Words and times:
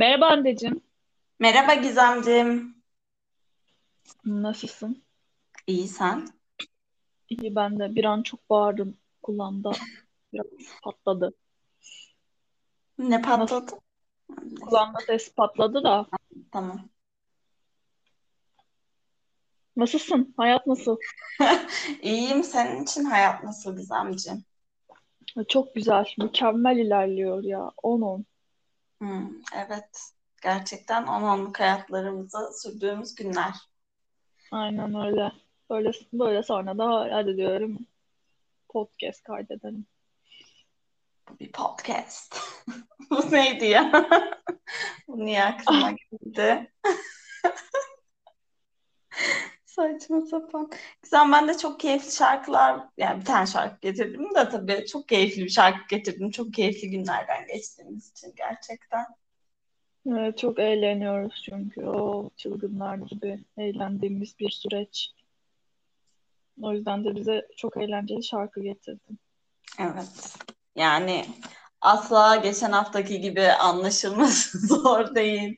Merhaba 0.00 0.26
anneciğim. 0.26 0.80
Merhaba 1.38 1.74
Gizemcim. 1.74 2.74
Nasılsın? 4.24 5.04
İyi 5.66 5.88
sen? 5.88 6.28
İyi 7.28 7.54
ben 7.54 7.78
de. 7.78 7.94
Bir 7.94 8.04
an 8.04 8.22
çok 8.22 8.50
bağırdım 8.50 8.96
kulağımda. 9.22 9.72
Biraz 10.32 10.46
patladı. 10.82 11.34
Ne 12.98 13.22
Nasıl? 13.22 13.48
patladı? 13.48 13.80
Kulağımda 14.60 14.98
ses 15.06 15.34
patladı 15.34 15.84
da. 15.84 16.06
Tamam. 16.52 16.88
Nasılsın? 19.76 20.34
Hayat 20.36 20.66
nasıl? 20.66 20.96
İyiyim. 22.02 22.44
Senin 22.44 22.82
için 22.82 23.04
hayat 23.04 23.44
nasıl 23.44 23.76
Gizemcim? 23.76 24.44
Çok 25.48 25.74
güzel. 25.74 26.06
Mükemmel 26.18 26.76
ilerliyor 26.76 27.44
ya. 27.44 27.70
10-10. 27.82 28.24
Hmm, 29.00 29.28
evet. 29.54 30.12
Gerçekten 30.42 31.06
on 31.06 31.22
onluk 31.22 31.60
hayatlarımızı 31.60 32.38
sürdüğümüz 32.62 33.14
günler. 33.14 33.54
Aynen 34.50 34.94
öyle. 34.94 35.32
Böyle, 35.70 35.90
böyle 36.12 36.42
sonra 36.42 36.78
da 36.78 37.08
hadi 37.12 37.36
diyorum 37.36 37.78
podcast 38.68 39.22
kaydedelim. 39.22 39.86
Bir 41.40 41.52
podcast. 41.52 42.40
Bu 43.10 43.32
neydi 43.32 43.66
ya? 43.66 44.08
Bu 45.08 45.24
niye 45.24 45.44
aklıma 45.44 45.90
geldi? 45.90 46.72
Saçma 49.80 50.20
sapan. 50.20 50.70
Güzel 51.02 51.32
ben 51.32 51.48
de 51.48 51.58
çok 51.58 51.80
keyifli 51.80 52.12
şarkılar 52.12 52.80
yani 52.96 53.20
bir 53.20 53.24
tane 53.24 53.46
şarkı 53.46 53.80
getirdim 53.80 54.34
de 54.34 54.48
tabii 54.48 54.86
çok 54.86 55.08
keyifli 55.08 55.44
bir 55.44 55.50
şarkı 55.50 55.96
getirdim. 55.96 56.30
Çok 56.30 56.54
keyifli 56.54 56.90
günlerden 56.90 57.46
geçtiğimiz 57.46 58.10
için 58.10 58.34
gerçekten. 58.36 59.06
Evet, 60.06 60.38
çok 60.38 60.58
eğleniyoruz 60.58 61.42
çünkü 61.44 61.84
o 61.84 62.30
çılgınlar 62.36 62.96
gibi 62.96 63.44
eğlendiğimiz 63.58 64.38
bir 64.38 64.50
süreç. 64.50 65.10
O 66.62 66.72
yüzden 66.72 67.04
de 67.04 67.16
bize 67.16 67.46
çok 67.56 67.76
eğlenceli 67.76 68.24
şarkı 68.24 68.60
getirdim. 68.60 69.18
Evet. 69.78 70.36
Yani 70.76 71.24
asla 71.80 72.36
geçen 72.36 72.72
haftaki 72.72 73.20
gibi 73.20 73.48
anlaşılması 73.48 74.58
zor 74.66 75.14
değil. 75.14 75.56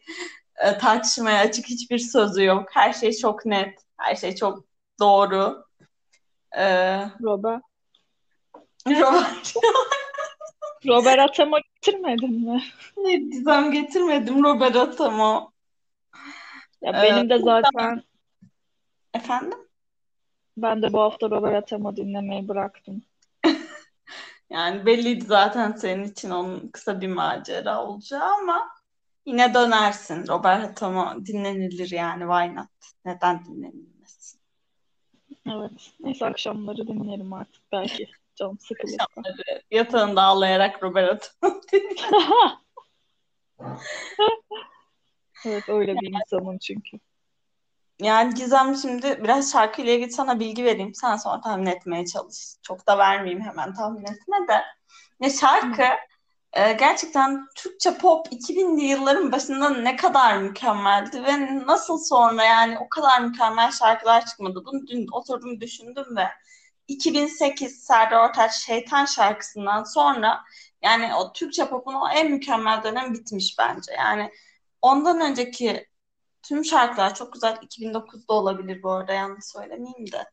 E, 0.57 0.79
tartışmaya 0.79 1.41
açık 1.41 1.67
hiçbir 1.67 1.99
sözü 1.99 2.45
yok. 2.45 2.69
Her 2.73 2.93
şey 2.93 3.13
çok 3.13 3.47
net. 3.47 3.82
Her 4.03 4.17
şey 4.17 4.35
çok 4.35 4.65
doğru. 5.01 5.65
E, 6.57 6.65
Robert. 7.23 7.63
Robert. 8.87 9.55
Robert 10.87 11.19
Atama 11.19 11.59
getirmedin 11.61 12.51
mi? 12.51 12.63
Dizem 13.33 13.73
getirmedim 13.73 14.45
Robert 14.45 14.77
Atamo. 14.77 15.53
Ya 16.83 16.91
E, 16.91 17.03
benim 17.03 17.31
de 17.31 17.39
zaten 17.39 18.03
efendim? 19.15 19.59
ben 20.57 20.83
de 20.83 20.93
bu 20.93 21.01
hafta 21.01 21.31
Robert 21.31 21.55
Atama 21.55 21.97
dinlemeyi 21.97 22.49
bıraktım. 22.49 23.03
Yani 24.51 24.87
belliydi 24.87 25.25
zaten 25.25 25.73
senin 25.73 26.05
için 26.05 26.31
onun 26.31 26.69
kısa 26.69 27.01
bir 27.01 27.09
macera 27.09 27.85
olacağı 27.85 28.35
ama 28.35 28.69
yine 29.27 29.55
dönersin. 29.55 30.29
Robert 30.29 30.65
Atamo 30.71 31.27
dinlenilir 31.27 31.91
yani 31.91 32.21
why 32.21 32.57
not? 32.57 32.69
Neden 33.05 33.45
dinlenilmesin? 33.45 33.92
Evet. 35.47 35.93
Neyse 36.01 36.27
akşamları 36.27 36.87
dinlerim 36.87 37.33
artık 37.33 37.63
belki. 37.73 38.09
Canım 38.35 38.59
sıkılırsa. 38.59 39.05
Akşamları 39.05 39.63
yatağında 39.71 40.23
ağlayarak 40.23 40.83
Robert 40.83 41.35
Atamo 41.43 41.61
Evet 45.47 45.69
öyle 45.69 45.95
bir 45.95 46.09
insanım 46.09 46.59
çünkü. 46.59 46.99
Yani 48.01 48.35
Gizem 48.35 48.77
şimdi 48.77 49.21
biraz 49.25 49.53
şarkıyla 49.53 49.93
ilgili 49.93 50.13
sana 50.13 50.41
bilgi 50.41 50.65
vereyim. 50.65 50.95
Sen 50.95 51.17
sonra 51.17 51.41
tahmin 51.41 51.67
etmeye 51.67 52.07
çalış. 52.07 52.37
Çok 52.63 52.87
da 52.87 52.99
vermeyeyim 52.99 53.45
hemen 53.45 53.75
tahmin 53.75 54.03
etme 54.03 54.49
de. 54.49 54.63
Ya 55.21 55.31
şarkı 55.31 55.83
e, 56.53 56.73
gerçekten 56.73 57.47
Türkçe 57.57 57.99
pop 57.99 58.27
2000'li 58.33 58.85
yılların 58.85 59.33
başında 59.33 59.71
ne 59.71 59.97
kadar 59.97 60.39
mükemmeldi 60.39 61.25
ve 61.25 61.67
nasıl 61.67 61.99
sonra 61.99 62.45
yani 62.45 62.79
o 62.79 62.89
kadar 62.89 63.21
mükemmel 63.21 63.71
şarkılar 63.71 64.27
çıkmadı. 64.27 64.63
Bunu 64.67 64.87
dün 64.87 65.07
oturdum 65.13 65.61
düşündüm 65.61 66.17
ve 66.17 66.29
2008 66.89 67.85
Serdar 67.85 68.29
Ortaç 68.29 68.55
Şeytan 68.55 69.05
şarkısından 69.05 69.85
sonra 69.85 70.45
yani 70.83 71.15
o 71.15 71.33
Türkçe 71.33 71.69
pop'un 71.69 71.95
o 71.95 72.09
en 72.15 72.31
mükemmel 72.31 72.83
dönem 72.85 73.15
bitmiş 73.15 73.57
bence. 73.59 73.93
Yani 73.93 74.33
ondan 74.83 75.21
önceki 75.21 75.87
tüm 76.43 76.65
şarkılar 76.65 77.15
çok 77.15 77.33
güzel. 77.33 77.57
2009'da 77.57 78.35
olabilir 78.35 78.83
bu 78.83 78.91
arada 78.91 79.13
yanlış 79.13 79.45
söylemeyeyim 79.45 80.13
de. 80.13 80.25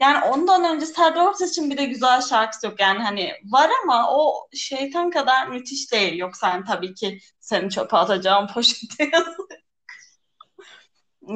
Yani 0.00 0.24
ondan 0.24 0.64
önce 0.64 0.86
Serdar 0.86 1.26
Ortaç'ın 1.26 1.70
bir 1.70 1.76
de 1.76 1.84
güzel 1.84 2.22
şarkısı 2.22 2.66
yok. 2.66 2.80
Yani 2.80 2.98
hani 2.98 3.32
var 3.44 3.70
ama 3.84 4.10
o 4.16 4.48
şeytan 4.52 5.10
kadar 5.10 5.48
müthiş 5.48 5.92
değil. 5.92 6.18
Yoksa 6.18 6.52
hani 6.52 6.64
tabii 6.64 6.94
ki 6.94 7.20
seni 7.40 7.70
çöpe 7.70 7.96
atacağım 7.96 8.46
poşete. 8.54 9.10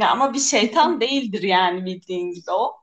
Ya 0.00 0.10
ama 0.10 0.34
bir 0.34 0.40
şeytan 0.40 1.00
değildir 1.00 1.42
yani 1.42 1.84
bildiğin 1.84 2.32
gibi 2.32 2.50
o. 2.50 2.76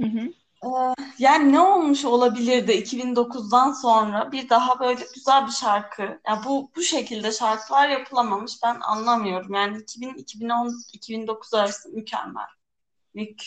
Hı 0.00 0.06
hı. 0.06 0.32
Ee, 0.64 0.94
yani 1.18 1.52
ne 1.52 1.60
olmuş 1.60 2.04
olabilirdi 2.04 2.72
2009'dan 2.72 3.72
sonra 3.72 4.32
bir 4.32 4.48
daha 4.48 4.80
böyle 4.80 5.00
güzel 5.14 5.46
bir 5.46 5.52
şarkı. 5.52 6.20
Yani 6.28 6.44
bu 6.44 6.70
bu 6.76 6.82
şekilde 6.82 7.32
şarkılar 7.32 7.88
yapılamamış. 7.88 8.52
Ben 8.64 8.80
anlamıyorum. 8.80 9.54
Yani 9.54 9.78
2000 9.78 10.14
2010 10.14 10.74
2009 10.92 11.54
arası 11.54 11.88
mükemmel. 11.88 12.48
Mük. 13.14 13.46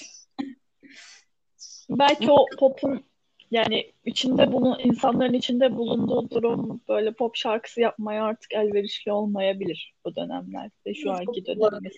Belki 1.89 2.31
o 2.31 2.45
pop'un 2.59 3.03
yani 3.51 3.91
içinde 4.05 4.53
bunu 4.53 4.81
insanların 4.81 5.33
içinde 5.33 5.75
bulunduğu 5.75 6.29
durum 6.29 6.81
böyle 6.89 7.13
pop 7.13 7.35
şarkısı 7.35 7.81
yapmaya 7.81 8.23
artık 8.23 8.53
elverişli 8.53 9.11
olmayabilir 9.11 9.93
bu 10.05 10.15
dönemlerde 10.15 10.93
şu 10.93 11.11
anki 11.11 11.45
dönemimiz. 11.45 11.93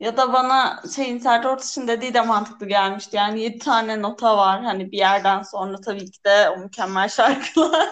Ya 0.00 0.16
da 0.16 0.32
bana 0.32 0.82
şeyin 0.96 1.18
Serdar 1.18 1.50
Ortaç'ın 1.50 1.88
dediği 1.88 2.14
de 2.14 2.20
mantıklı 2.20 2.68
gelmişti. 2.68 3.16
Yani 3.16 3.40
yedi 3.40 3.58
tane 3.58 4.02
nota 4.02 4.36
var. 4.36 4.62
Hani 4.62 4.92
bir 4.92 4.98
yerden 4.98 5.42
sonra 5.42 5.80
tabii 5.80 6.10
ki 6.10 6.24
de 6.26 6.50
o 6.50 6.58
mükemmel 6.58 7.08
şarkılar 7.08 7.88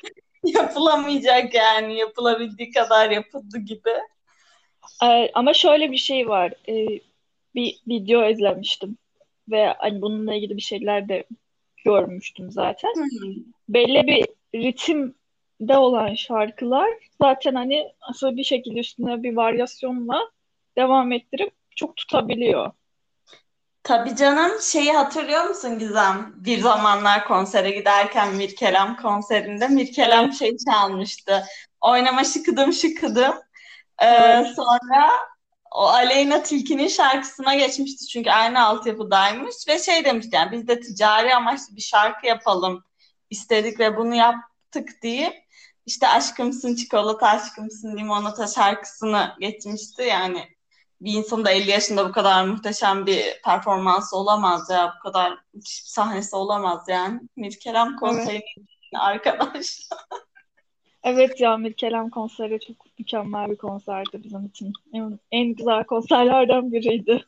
yapılamayacak 0.44 1.54
yani. 1.54 1.98
Yapılabildiği 1.98 2.70
kadar 2.70 3.10
yapıldı 3.10 3.58
gibi. 3.58 3.90
Ee, 5.04 5.30
ama 5.34 5.54
şöyle 5.54 5.90
bir 5.90 5.96
şey 5.96 6.28
var. 6.28 6.52
Ee, 6.68 7.00
bir 7.54 7.80
video 7.88 8.28
izlemiştim 8.28 8.98
ve 9.50 9.74
hani 9.78 10.02
bununla 10.02 10.34
ilgili 10.34 10.56
bir 10.56 10.62
şeyler 10.62 11.08
de 11.08 11.24
görmüştüm 11.84 12.50
zaten. 12.50 12.94
Hmm. 12.94 13.34
Belli 13.68 14.06
bir 14.06 14.26
ritimde 14.60 15.78
olan 15.78 16.14
şarkılar 16.14 16.88
zaten 17.20 17.54
hani 17.54 17.92
aslında 18.00 18.36
bir 18.36 18.44
şekilde 18.44 18.80
üstüne 18.80 19.22
bir 19.22 19.36
varyasyonla 19.36 20.30
devam 20.76 21.12
ettirip 21.12 21.52
çok 21.76 21.96
tutabiliyor. 21.96 22.70
Tabii 23.82 24.16
canım 24.16 24.52
şeyi 24.60 24.92
hatırlıyor 24.92 25.44
musun 25.44 25.78
Gizem? 25.78 26.34
Bir 26.36 26.58
zamanlar 26.58 27.24
konsere 27.24 27.70
giderken 27.70 28.34
Mirkelam 28.34 28.96
konserinde 28.96 29.68
Mirkelam 29.68 30.32
şey 30.32 30.56
çalmıştı. 30.56 31.44
Oynama 31.80 32.24
şıkıdım 32.24 32.72
şıkıdım. 32.72 33.34
Ee, 34.02 34.06
Evet. 34.06 34.46
sonra 34.56 35.10
o 35.70 35.86
Aleyna 35.86 36.42
Tilki'nin 36.42 36.88
şarkısına 36.88 37.54
geçmişti 37.54 38.06
çünkü 38.06 38.30
aynı 38.30 38.66
altyapıdaymış 38.66 39.54
ve 39.68 39.78
şey 39.78 40.04
demişti 40.04 40.36
yani 40.36 40.52
biz 40.52 40.68
de 40.68 40.80
ticari 40.80 41.34
amaçlı 41.34 41.76
bir 41.76 41.80
şarkı 41.80 42.26
yapalım 42.26 42.84
istedik 43.30 43.80
ve 43.80 43.96
bunu 43.96 44.14
yaptık 44.14 44.88
deyip 45.02 45.34
işte 45.86 46.08
aşkımsın 46.08 46.76
çikolata 46.76 47.28
aşkımsın 47.28 47.96
limonata 47.96 48.46
şarkısını 48.46 49.36
geçmişti 49.40 50.02
yani 50.02 50.56
bir 51.00 51.12
insanın 51.12 51.44
da 51.44 51.50
50 51.50 51.70
yaşında 51.70 52.08
bu 52.08 52.12
kadar 52.12 52.44
muhteşem 52.44 53.06
bir 53.06 53.42
performansı 53.44 54.16
olamaz 54.16 54.70
ya 54.70 54.94
bu 54.98 55.02
kadar 55.02 55.38
müthiş 55.54 55.84
bir 55.84 55.88
sahnesi 55.88 56.36
olamaz 56.36 56.84
yani 56.88 57.20
Mirkelam 57.36 57.88
Evet. 57.88 58.00
konserinin 58.00 58.66
arkadaşlar. 58.94 59.98
Evet 61.06 61.40
ya 61.40 61.56
Mirkelam 61.56 62.10
konseri 62.10 62.60
çok 62.60 62.98
mükemmel 62.98 63.50
bir 63.50 63.56
konserdi 63.56 64.24
bizim 64.24 64.46
için. 64.46 64.72
En, 64.92 65.18
en 65.32 65.54
güzel 65.54 65.84
konserlerden 65.84 66.72
biriydi. 66.72 67.26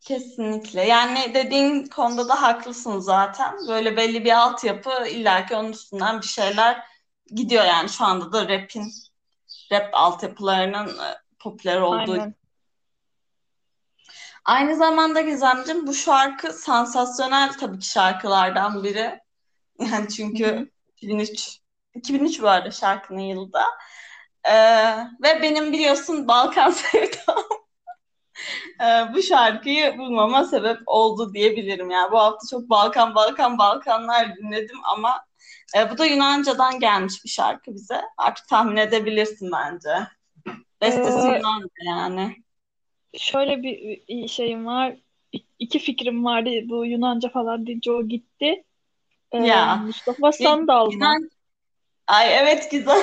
Kesinlikle. 0.00 0.86
Yani 0.86 1.34
dediğin 1.34 1.86
konuda 1.86 2.28
da 2.28 2.42
haklısın 2.42 2.98
zaten. 2.98 3.54
Böyle 3.68 3.96
belli 3.96 4.24
bir 4.24 4.38
altyapı 4.38 4.90
illaki 5.08 5.56
onun 5.56 5.72
üstünden 5.72 6.20
bir 6.20 6.26
şeyler 6.26 6.84
gidiyor 7.34 7.64
yani 7.64 7.88
şu 7.88 8.04
anda 8.04 8.32
da 8.32 8.48
rap'in 8.48 8.92
rap 9.72 9.90
altyapılarının 9.92 10.88
e, 10.88 11.14
popüler 11.38 11.80
olduğu. 11.80 12.12
Aynen. 12.12 12.34
Aynı 14.44 14.76
zamanda 14.76 15.20
Gizemciğim 15.20 15.86
bu 15.86 15.94
şarkı 15.94 16.52
sansasyonel 16.52 17.52
tabii 17.52 17.78
ki 17.78 17.86
şarkılardan 17.86 18.84
biri. 18.84 19.20
Yani 19.92 20.08
çünkü 20.08 20.46
hı. 20.46 20.68
2003 20.96 21.60
2003 21.98 22.42
bu 22.42 22.48
arada 22.48 22.70
şarkının 22.70 23.20
yılı 23.20 23.52
da. 23.52 23.64
Ee, 24.44 24.54
ve 25.22 25.42
benim 25.42 25.72
biliyorsun 25.72 26.28
Balkan 26.28 26.70
sevdam 26.70 27.44
ee, 28.80 29.14
bu 29.14 29.22
şarkıyı 29.22 29.98
bulmama 29.98 30.44
sebep 30.44 30.78
oldu 30.86 31.34
diyebilirim. 31.34 31.90
Yani 31.90 32.12
bu 32.12 32.18
hafta 32.18 32.46
çok 32.50 32.70
Balkan 32.70 33.14
Balkan 33.14 33.58
Balkanlar 33.58 34.36
dinledim 34.36 34.78
ama 34.94 35.24
e, 35.76 35.90
bu 35.90 35.98
da 35.98 36.06
Yunanca'dan 36.06 36.80
gelmiş 36.80 37.24
bir 37.24 37.30
şarkı 37.30 37.74
bize. 37.74 38.00
Artık 38.16 38.48
tahmin 38.48 38.76
edebilirsin 38.76 39.50
bence. 39.52 39.90
Bestesi 40.80 41.18
Ee, 41.18 41.36
Yunanca 41.36 41.68
yani. 41.86 42.36
Şöyle 43.18 43.62
bir 43.62 44.28
şeyim 44.28 44.66
var. 44.66 44.96
İki 45.58 45.78
fikrim 45.78 46.24
vardı. 46.24 46.50
Bu 46.64 46.86
Yunanca 46.86 47.28
falan 47.28 47.66
deyince 47.66 47.92
o 47.92 48.02
gitti. 48.02 48.64
Ee, 49.32 49.38
Ya 49.38 49.76
Mustafa 49.76 50.32
Sandal 50.32 50.86
mı? 50.86 50.92
Yunan 50.92 51.30
Ay 52.08 52.38
evet 52.38 52.70
güzel. 52.70 53.02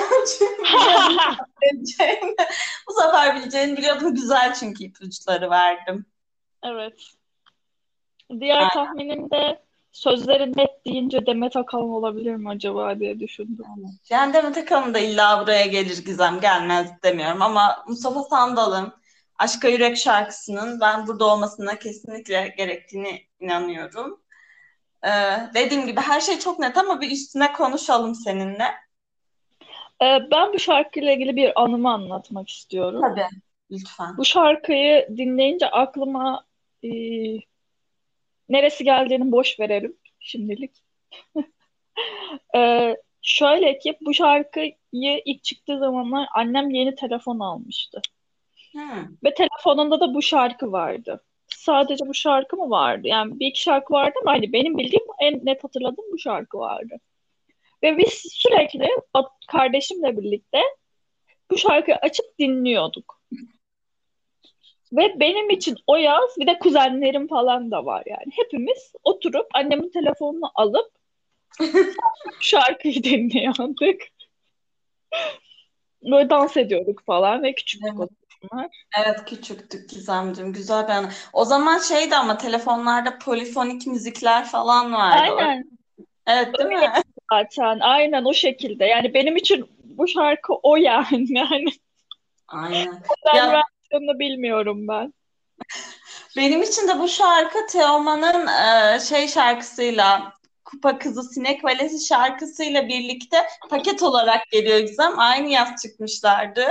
Bu 2.88 2.92
sefer 3.00 3.36
bileceğini 3.36 3.76
biliyordum. 3.76 4.14
Güzel 4.14 4.54
çünkü 4.54 4.84
ipuçları 4.84 5.50
verdim. 5.50 6.06
Evet. 6.62 6.94
Diğer 8.40 8.56
Aynen. 8.56 8.70
tahminim 8.70 9.30
de 9.30 9.62
sözleri 9.92 10.52
net 10.56 10.86
deyince 10.86 11.26
Demet 11.26 11.56
Akalın 11.56 11.88
olabilir 11.88 12.34
mi 12.34 12.48
acaba 12.48 12.98
diye 13.00 13.20
düşündüm. 13.20 13.64
Yani 14.10 14.34
Demet 14.34 14.56
Akalın 14.58 14.94
da 14.94 14.98
illa 14.98 15.40
buraya 15.40 15.66
gelir 15.66 16.04
Gizem 16.04 16.40
gelmez 16.40 16.90
demiyorum 17.02 17.42
ama 17.42 17.84
Mustafa 17.88 18.22
Sandal'ın 18.22 18.92
Aşka 19.38 19.68
Yürek 19.68 19.96
şarkısının 19.96 20.80
ben 20.80 21.06
burada 21.06 21.24
olmasına 21.24 21.78
kesinlikle 21.78 22.54
gerektiğini 22.56 23.26
inanıyorum. 23.40 24.20
Ee, 25.04 25.10
dediğim 25.54 25.86
gibi 25.86 26.00
her 26.00 26.20
şey 26.20 26.38
çok 26.38 26.58
net 26.58 26.76
ama 26.78 27.00
bir 27.00 27.10
üstüne 27.10 27.52
konuşalım 27.52 28.14
seninle. 28.14 28.85
Ee, 30.02 30.18
ben 30.30 30.52
bu 30.52 30.58
şarkıyla 30.58 31.12
ilgili 31.12 31.36
bir 31.36 31.62
anımı 31.62 31.92
anlatmak 31.92 32.48
istiyorum. 32.48 33.00
Tabii. 33.00 33.26
Lütfen. 33.70 34.16
Bu 34.16 34.24
şarkıyı 34.24 35.08
dinleyince 35.16 35.70
aklıma 35.70 36.44
e, 36.84 36.90
neresi 38.48 38.84
geldiğini 38.84 39.32
boş 39.32 39.60
verelim 39.60 39.96
şimdilik. 40.20 40.72
Ee, 42.56 42.96
şöyle 43.22 43.78
ki 43.78 43.96
bu 44.00 44.14
şarkıyı 44.14 44.74
ilk 45.24 45.44
çıktığı 45.44 45.78
zamanlar 45.78 46.28
annem 46.34 46.70
yeni 46.70 46.94
telefon 46.94 47.38
almıştı. 47.40 48.00
Hmm. 48.72 49.16
Ve 49.24 49.34
telefonunda 49.34 50.00
da 50.00 50.14
bu 50.14 50.22
şarkı 50.22 50.72
vardı. 50.72 51.24
Sadece 51.48 52.06
bu 52.06 52.14
şarkı 52.14 52.56
mı 52.56 52.70
vardı? 52.70 53.08
Yani 53.08 53.40
bir 53.40 53.46
iki 53.46 53.62
şarkı 53.62 53.92
vardı 53.92 54.14
ama 54.22 54.32
hani 54.32 54.52
benim 54.52 54.78
bildiğim 54.78 55.04
en 55.20 55.46
net 55.46 55.64
hatırladığım 55.64 56.04
bu 56.12 56.18
şarkı 56.18 56.58
vardı. 56.58 56.96
Ve 57.86 57.98
biz 57.98 58.22
sürekli 58.32 58.88
kardeşimle 59.48 60.16
birlikte 60.16 60.60
bu 61.50 61.58
şarkıyı 61.58 61.96
açıp 61.96 62.26
dinliyorduk. 62.38 63.20
Ve 64.92 65.20
benim 65.20 65.50
için 65.50 65.76
o 65.86 65.96
yaz 65.96 66.36
bir 66.38 66.46
de 66.46 66.58
kuzenlerim 66.58 67.28
falan 67.28 67.70
da 67.70 67.84
var 67.84 68.02
yani. 68.06 68.32
Hepimiz 68.36 68.92
oturup 69.04 69.46
annemin 69.54 69.90
telefonunu 69.90 70.50
alıp 70.54 70.90
şarkıyı 72.40 73.02
dinliyorduk. 73.04 73.98
Böyle 76.02 76.30
dans 76.30 76.56
ediyorduk 76.56 77.02
falan 77.06 77.42
ve 77.42 77.54
o 77.98 78.08
zamanlar. 78.42 78.70
Evet 78.98 79.24
küçüktük 79.26 79.90
Gizemciğim. 79.90 80.52
Güzel 80.52 80.96
anı. 80.98 81.10
O 81.32 81.44
zaman 81.44 81.78
şeydi 81.78 82.16
ama 82.16 82.38
telefonlarda 82.38 83.18
polifonik 83.18 83.86
müzikler 83.86 84.44
falan 84.44 84.92
vardı. 84.92 85.32
Aynen. 85.38 85.64
Evet 86.26 86.58
değil 86.58 86.70
mi? 86.70 86.92
Zaten 87.32 87.78
aynen 87.80 88.24
o 88.24 88.34
şekilde. 88.34 88.84
Yani 88.84 89.14
benim 89.14 89.36
için 89.36 89.70
bu 89.84 90.08
şarkı 90.08 90.54
o 90.62 90.76
yani. 90.76 91.26
Yani 92.52 92.76
Aynen. 92.76 93.02
ben 93.26 93.36
Ya 93.36 94.18
bilmiyorum 94.18 94.88
ben. 94.88 95.14
benim 96.36 96.62
için 96.62 96.88
de 96.88 96.98
bu 96.98 97.08
şarkı 97.08 97.66
Teoman'ın 97.72 98.46
e, 98.46 99.00
şey 99.00 99.28
şarkısıyla 99.28 100.32
Kupa 100.64 100.98
Kızı 100.98 101.22
Sinek 101.22 101.64
Valesi 101.64 102.06
şarkısıyla 102.06 102.88
birlikte 102.88 103.46
paket 103.70 104.02
olarak 104.02 104.50
geliyor 104.50 104.78
Gizem. 104.78 105.18
Aynı 105.18 105.48
yaz 105.48 105.82
çıkmışlardı. 105.82 106.62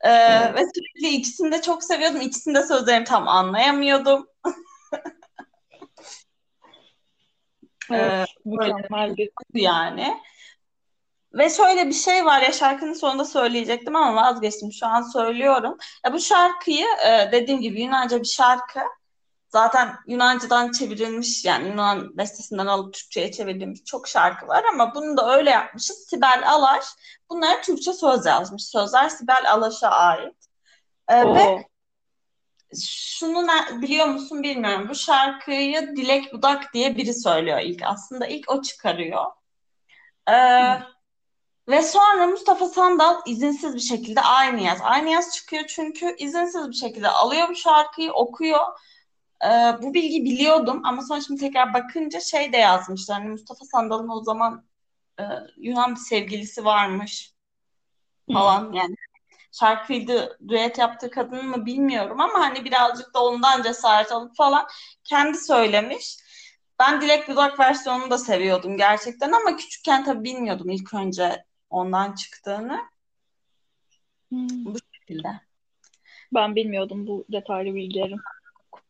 E, 0.00 0.10
Evet. 0.10 0.54
ve 0.54 0.60
sürekli 0.74 1.16
ikisini 1.16 1.52
de 1.52 1.62
çok 1.62 1.84
seviyordum. 1.84 2.20
İkisini 2.20 2.54
de 2.54 2.62
sözlerini 2.62 3.04
tam 3.04 3.28
anlayamıyordum. 3.28 4.26
E, 7.64 7.73
Evet, 7.90 8.28
böyle 8.46 8.72
mükemmel 8.72 9.16
bir. 9.16 9.30
yani. 9.54 10.20
Ve 11.34 11.50
şöyle 11.50 11.86
bir 11.86 11.92
şey 11.92 12.24
var 12.24 12.40
ya 12.40 12.52
şarkının 12.52 12.92
sonunda 12.92 13.24
söyleyecektim 13.24 13.96
ama 13.96 14.22
vazgeçtim. 14.22 14.72
Şu 14.72 14.86
an 14.86 15.02
söylüyorum. 15.02 15.76
Ya 16.06 16.12
bu 16.12 16.20
şarkıyı 16.20 16.86
e, 17.06 17.32
dediğim 17.32 17.60
gibi 17.60 17.82
Yunanca 17.82 18.20
bir 18.20 18.24
şarkı. 18.24 18.80
Zaten 19.48 19.94
Yunanca'dan 20.06 20.72
çevrilmiş 20.72 21.44
yani 21.44 21.68
Yunan 21.68 22.18
bestesinden 22.18 22.66
alıp 22.66 22.94
Türkçe'ye 22.94 23.32
çevrilmiş 23.32 23.84
çok 23.84 24.08
şarkı 24.08 24.48
var 24.48 24.64
ama 24.72 24.94
bunu 24.94 25.16
da 25.16 25.36
öyle 25.36 25.50
yapmışız. 25.50 26.06
Sibel 26.08 26.42
Alaş 26.46 26.84
bunlara 27.30 27.60
Türkçe 27.60 27.92
söz 27.92 28.26
yazmış. 28.26 28.64
Sözler 28.64 29.08
Sibel 29.08 29.52
Alaş'a 29.52 29.88
ait. 29.88 30.36
E, 31.08 31.34
ve. 31.34 31.73
Şunu 32.82 33.46
biliyor 33.82 34.06
musun 34.06 34.42
bilmiyorum. 34.42 34.88
Bu 34.88 34.94
şarkıyı 34.94 35.96
Dilek 35.96 36.32
Budak 36.32 36.74
diye 36.74 36.96
biri 36.96 37.14
söylüyor 37.14 37.60
ilk. 37.60 37.82
Aslında 37.82 38.26
ilk 38.26 38.50
o 38.50 38.62
çıkarıyor. 38.62 39.24
E, 40.28 40.32
Hı. 40.32 40.94
Ve 41.68 41.82
sonra 41.82 42.26
Mustafa 42.26 42.68
Sandal 42.68 43.20
izinsiz 43.26 43.74
bir 43.74 43.80
şekilde 43.80 44.20
aynı 44.20 44.60
yaz. 44.60 44.78
Aynı 44.82 45.10
yaz 45.10 45.34
çıkıyor 45.34 45.64
çünkü 45.68 46.16
izinsiz 46.18 46.68
bir 46.68 46.74
şekilde 46.74 47.08
alıyor 47.08 47.48
bu 47.48 47.54
şarkıyı, 47.54 48.12
okuyor. 48.12 48.60
Ee, 49.44 49.48
bu 49.82 49.94
bilgi 49.94 50.24
biliyordum 50.24 50.80
ama 50.84 51.02
sonra 51.02 51.20
şimdi 51.20 51.40
tekrar 51.40 51.74
bakınca 51.74 52.20
şey 52.20 52.52
de 52.52 52.56
yazmışlar. 52.56 53.18
Hani 53.18 53.30
Mustafa 53.30 53.64
Sandal'ın 53.64 54.08
o 54.08 54.22
zaman 54.24 54.66
e, 55.20 55.22
Yunan 55.56 55.90
bir 55.90 56.00
sevgilisi 56.00 56.64
varmış 56.64 57.34
Hı. 58.28 58.34
falan 58.34 58.72
yani. 58.72 58.96
Şarkıyı 59.60 60.08
da 60.08 60.38
düet 60.48 60.78
yaptığı 60.78 61.10
kadın 61.10 61.48
mı 61.48 61.66
bilmiyorum 61.66 62.20
ama 62.20 62.40
hani 62.40 62.64
birazcık 62.64 63.14
da 63.14 63.24
ondan 63.24 63.62
cesaret 63.62 64.12
alıp 64.12 64.36
falan 64.36 64.66
kendi 65.04 65.38
söylemiş. 65.38 66.16
Ben 66.78 67.00
Dilek 67.00 67.28
Budak 67.28 67.60
versiyonunu 67.60 68.10
da 68.10 68.18
seviyordum 68.18 68.76
gerçekten 68.76 69.32
ama 69.32 69.56
küçükken 69.56 70.04
tabii 70.04 70.24
bilmiyordum 70.24 70.70
ilk 70.70 70.94
önce 70.94 71.44
ondan 71.70 72.14
çıktığını. 72.14 72.80
Hmm. 74.28 74.64
Bu 74.64 74.76
şekilde. 74.92 75.28
Ben 76.34 76.56
bilmiyordum 76.56 77.06
bu 77.06 77.24
detaylı 77.32 77.74
bilgileri. 77.74 78.14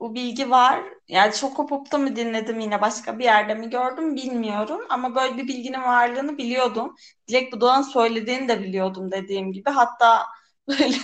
Bu 0.01 0.15
bilgi 0.15 0.51
var. 0.51 0.85
Yani 1.09 1.35
Şokopop'ta 1.35 1.99
mı 1.99 2.17
dinledim 2.17 2.61
yine 2.61 2.81
başka 2.81 3.19
bir 3.19 3.25
yerde 3.25 3.55
mi 3.55 3.71
gördüm 3.71 4.17
bilmiyorum. 4.17 4.81
Ama 4.89 5.15
böyle 5.15 5.37
bir 5.37 5.49
bilginin 5.49 5.83
varlığını 5.83 6.39
biliyordum. 6.39 6.97
Dilek 7.29 7.53
Budak'ın 7.53 7.83
söylediğini 7.83 8.49
de 8.49 8.61
biliyordum 8.63 9.11
dediğim 9.13 9.53
gibi. 9.53 9.71
Hatta 9.71 10.27
böyle 10.69 10.97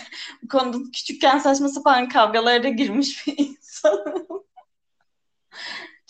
bu 0.42 0.48
konuda 0.48 0.78
küçükken 0.92 1.38
saçma 1.38 1.68
sapan 1.68 2.08
kavgalara 2.08 2.62
da 2.62 2.68
girmiş 2.68 3.26
bir 3.26 3.38
insanım. 3.38 4.26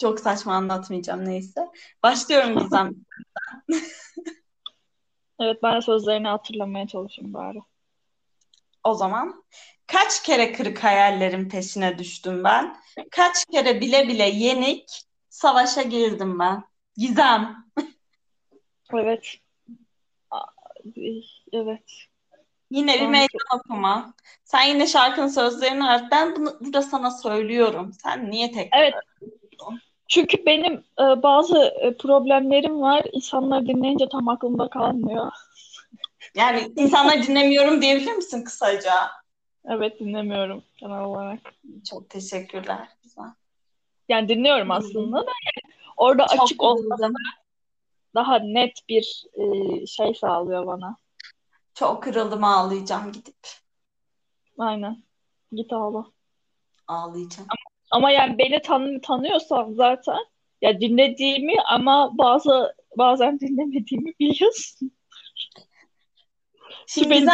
Çok 0.01 0.21
saçma 0.21 0.55
anlatmayacağım 0.55 1.25
neyse. 1.25 1.69
Başlıyorum 2.03 2.59
Gizem. 2.59 2.95
Evet 5.41 5.63
ben 5.63 5.77
de 5.77 5.83
sözlerini 5.83 6.29
hatırlamaya 6.29 6.87
çalışayım 6.87 7.35
bari. 7.35 7.59
O 8.85 8.95
zaman 8.95 9.45
kaç 9.87 10.23
kere 10.23 10.53
kırık 10.53 10.85
hayallerin 10.85 11.49
peşine 11.49 11.99
düştüm 11.99 12.45
ben? 12.45 12.77
Kaç 13.11 13.45
kere 13.53 13.81
bile 13.81 14.09
bile 14.09 14.25
yenik 14.25 15.03
savaşa 15.29 15.83
girdim 15.83 16.39
ben. 16.39 16.65
Gizem. 16.97 17.65
Evet. 18.95 19.37
Evet. 21.53 21.93
Yine 22.71 23.01
bir 23.01 23.07
meydan 23.07 23.59
okuma. 23.59 24.15
Sen 24.45 24.63
yine 24.63 24.87
şarkının 24.87 25.29
sözlerini 25.29 25.89
öğret. 25.89 26.05
Ben 26.11 26.37
bunu 26.37 26.57
burada 26.61 26.83
sana 26.83 27.11
söylüyorum. 27.11 27.93
Sen 28.03 28.31
niye 28.31 28.53
tekrar 28.53 28.81
Evet. 28.81 28.95
Çünkü 30.09 30.47
benim 30.47 30.73
e, 30.75 31.23
bazı 31.23 31.59
e, 31.59 31.97
problemlerim 31.97 32.81
var. 32.81 33.05
İnsanlar 33.13 33.67
dinleyince 33.67 34.09
tam 34.09 34.29
aklımda 34.29 34.69
kalmıyor. 34.69 35.33
Yani 36.35 36.73
insanları 36.77 37.23
dinlemiyorum 37.23 37.83
diyebilir 37.83 38.13
misin 38.13 38.45
kısaca? 38.45 38.95
Evet 39.65 40.01
dinlemiyorum 40.01 40.63
genel 40.77 41.01
olarak. 41.01 41.41
Çok 41.91 42.11
teşekkürler. 42.11 42.89
Güzel. 43.03 43.25
Yani 44.09 44.29
dinliyorum 44.29 44.71
aslında 44.71 45.17
da 45.17 45.31
yani 45.45 45.75
orada 45.97 46.27
Çok 46.27 46.43
açık 46.43 46.63
olması 46.63 47.13
daha 48.15 48.39
net 48.39 48.89
bir 48.89 49.25
e, 49.35 49.87
şey 49.87 50.15
sağlıyor 50.15 50.67
bana. 50.67 50.97
Çok 51.81 52.03
kırıldım 52.03 52.45
ağlayacağım 52.45 53.13
gidip. 53.13 53.49
Aynen. 54.59 55.03
Git 55.53 55.73
ağla. 55.73 56.07
Ağlayacağım. 56.87 57.49
Ama 57.91 58.11
yani 58.11 58.39
beni 58.39 58.63
tan 58.63 59.01
tanıyorsan 59.01 59.73
zaten 59.73 60.19
ya 60.63 60.81
dinlediğimi 60.81 61.55
ama 61.63 62.19
bazı 62.19 62.75
bazen 62.99 63.41
dinlemediğimi 63.41 64.15
biliyorsun. 64.21 64.93
Şimdi 66.87 67.27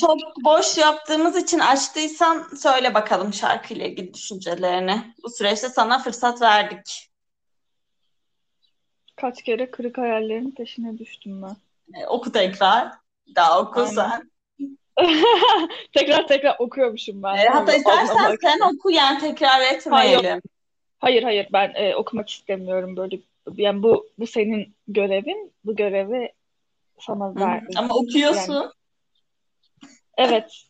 çok 0.00 0.18
boş 0.44 0.78
yaptığımız 0.78 1.36
için 1.36 1.58
açtıysan 1.58 2.42
söyle 2.56 2.94
bakalım 2.94 3.32
şarkıyla 3.32 3.86
ilgili 3.86 4.14
düşüncelerini. 4.14 5.14
Bu 5.22 5.30
süreçte 5.30 5.68
sana 5.68 5.98
fırsat 5.98 6.42
verdik. 6.42 7.10
Kaç 9.16 9.42
kere 9.42 9.70
kırık 9.70 9.98
hayallerin 9.98 10.50
peşine 10.50 10.98
düştüm 10.98 11.42
ben. 11.42 11.56
E, 12.00 12.06
oku 12.06 12.32
tekrar. 12.32 13.03
Daha 13.34 13.60
oku 13.60 13.80
Aynen. 13.80 13.92
sen. 13.92 14.30
tekrar 15.92 16.26
tekrar 16.26 16.56
okuyormuşum 16.58 17.22
ben. 17.22 17.36
E, 17.36 17.48
hatta 17.48 17.74
istersen 17.74 18.36
sen 18.42 18.60
oku 18.74 18.90
yani 18.90 19.18
tekrar 19.18 19.60
etmeyelim. 19.60 20.24
Hayır 20.24 20.42
hayır, 20.98 21.22
hayır 21.22 21.48
ben 21.52 21.72
e, 21.74 21.96
okumak 21.96 22.28
istemiyorum 22.28 22.96
böyle. 22.96 23.18
Yani 23.56 23.82
bu 23.82 24.06
bu 24.18 24.26
senin 24.26 24.74
görevin. 24.88 25.52
Bu 25.64 25.76
görevi 25.76 26.32
sana 27.00 27.34
ver. 27.34 27.62
Ama 27.76 27.94
okuyorsun. 27.94 28.54
Yani, 28.54 28.70
evet. 30.16 30.64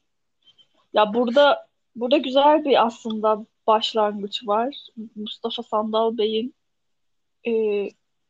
Ya 0.93 1.15
burada 1.15 1.67
burada 1.97 2.17
güzel 2.17 2.65
bir 2.65 2.87
aslında 2.87 3.47
başlangıç 3.67 4.47
var. 4.47 4.77
Mustafa 5.17 5.63
Sandal 5.63 6.19
Bey'in 6.19 6.55
e, 7.47 7.53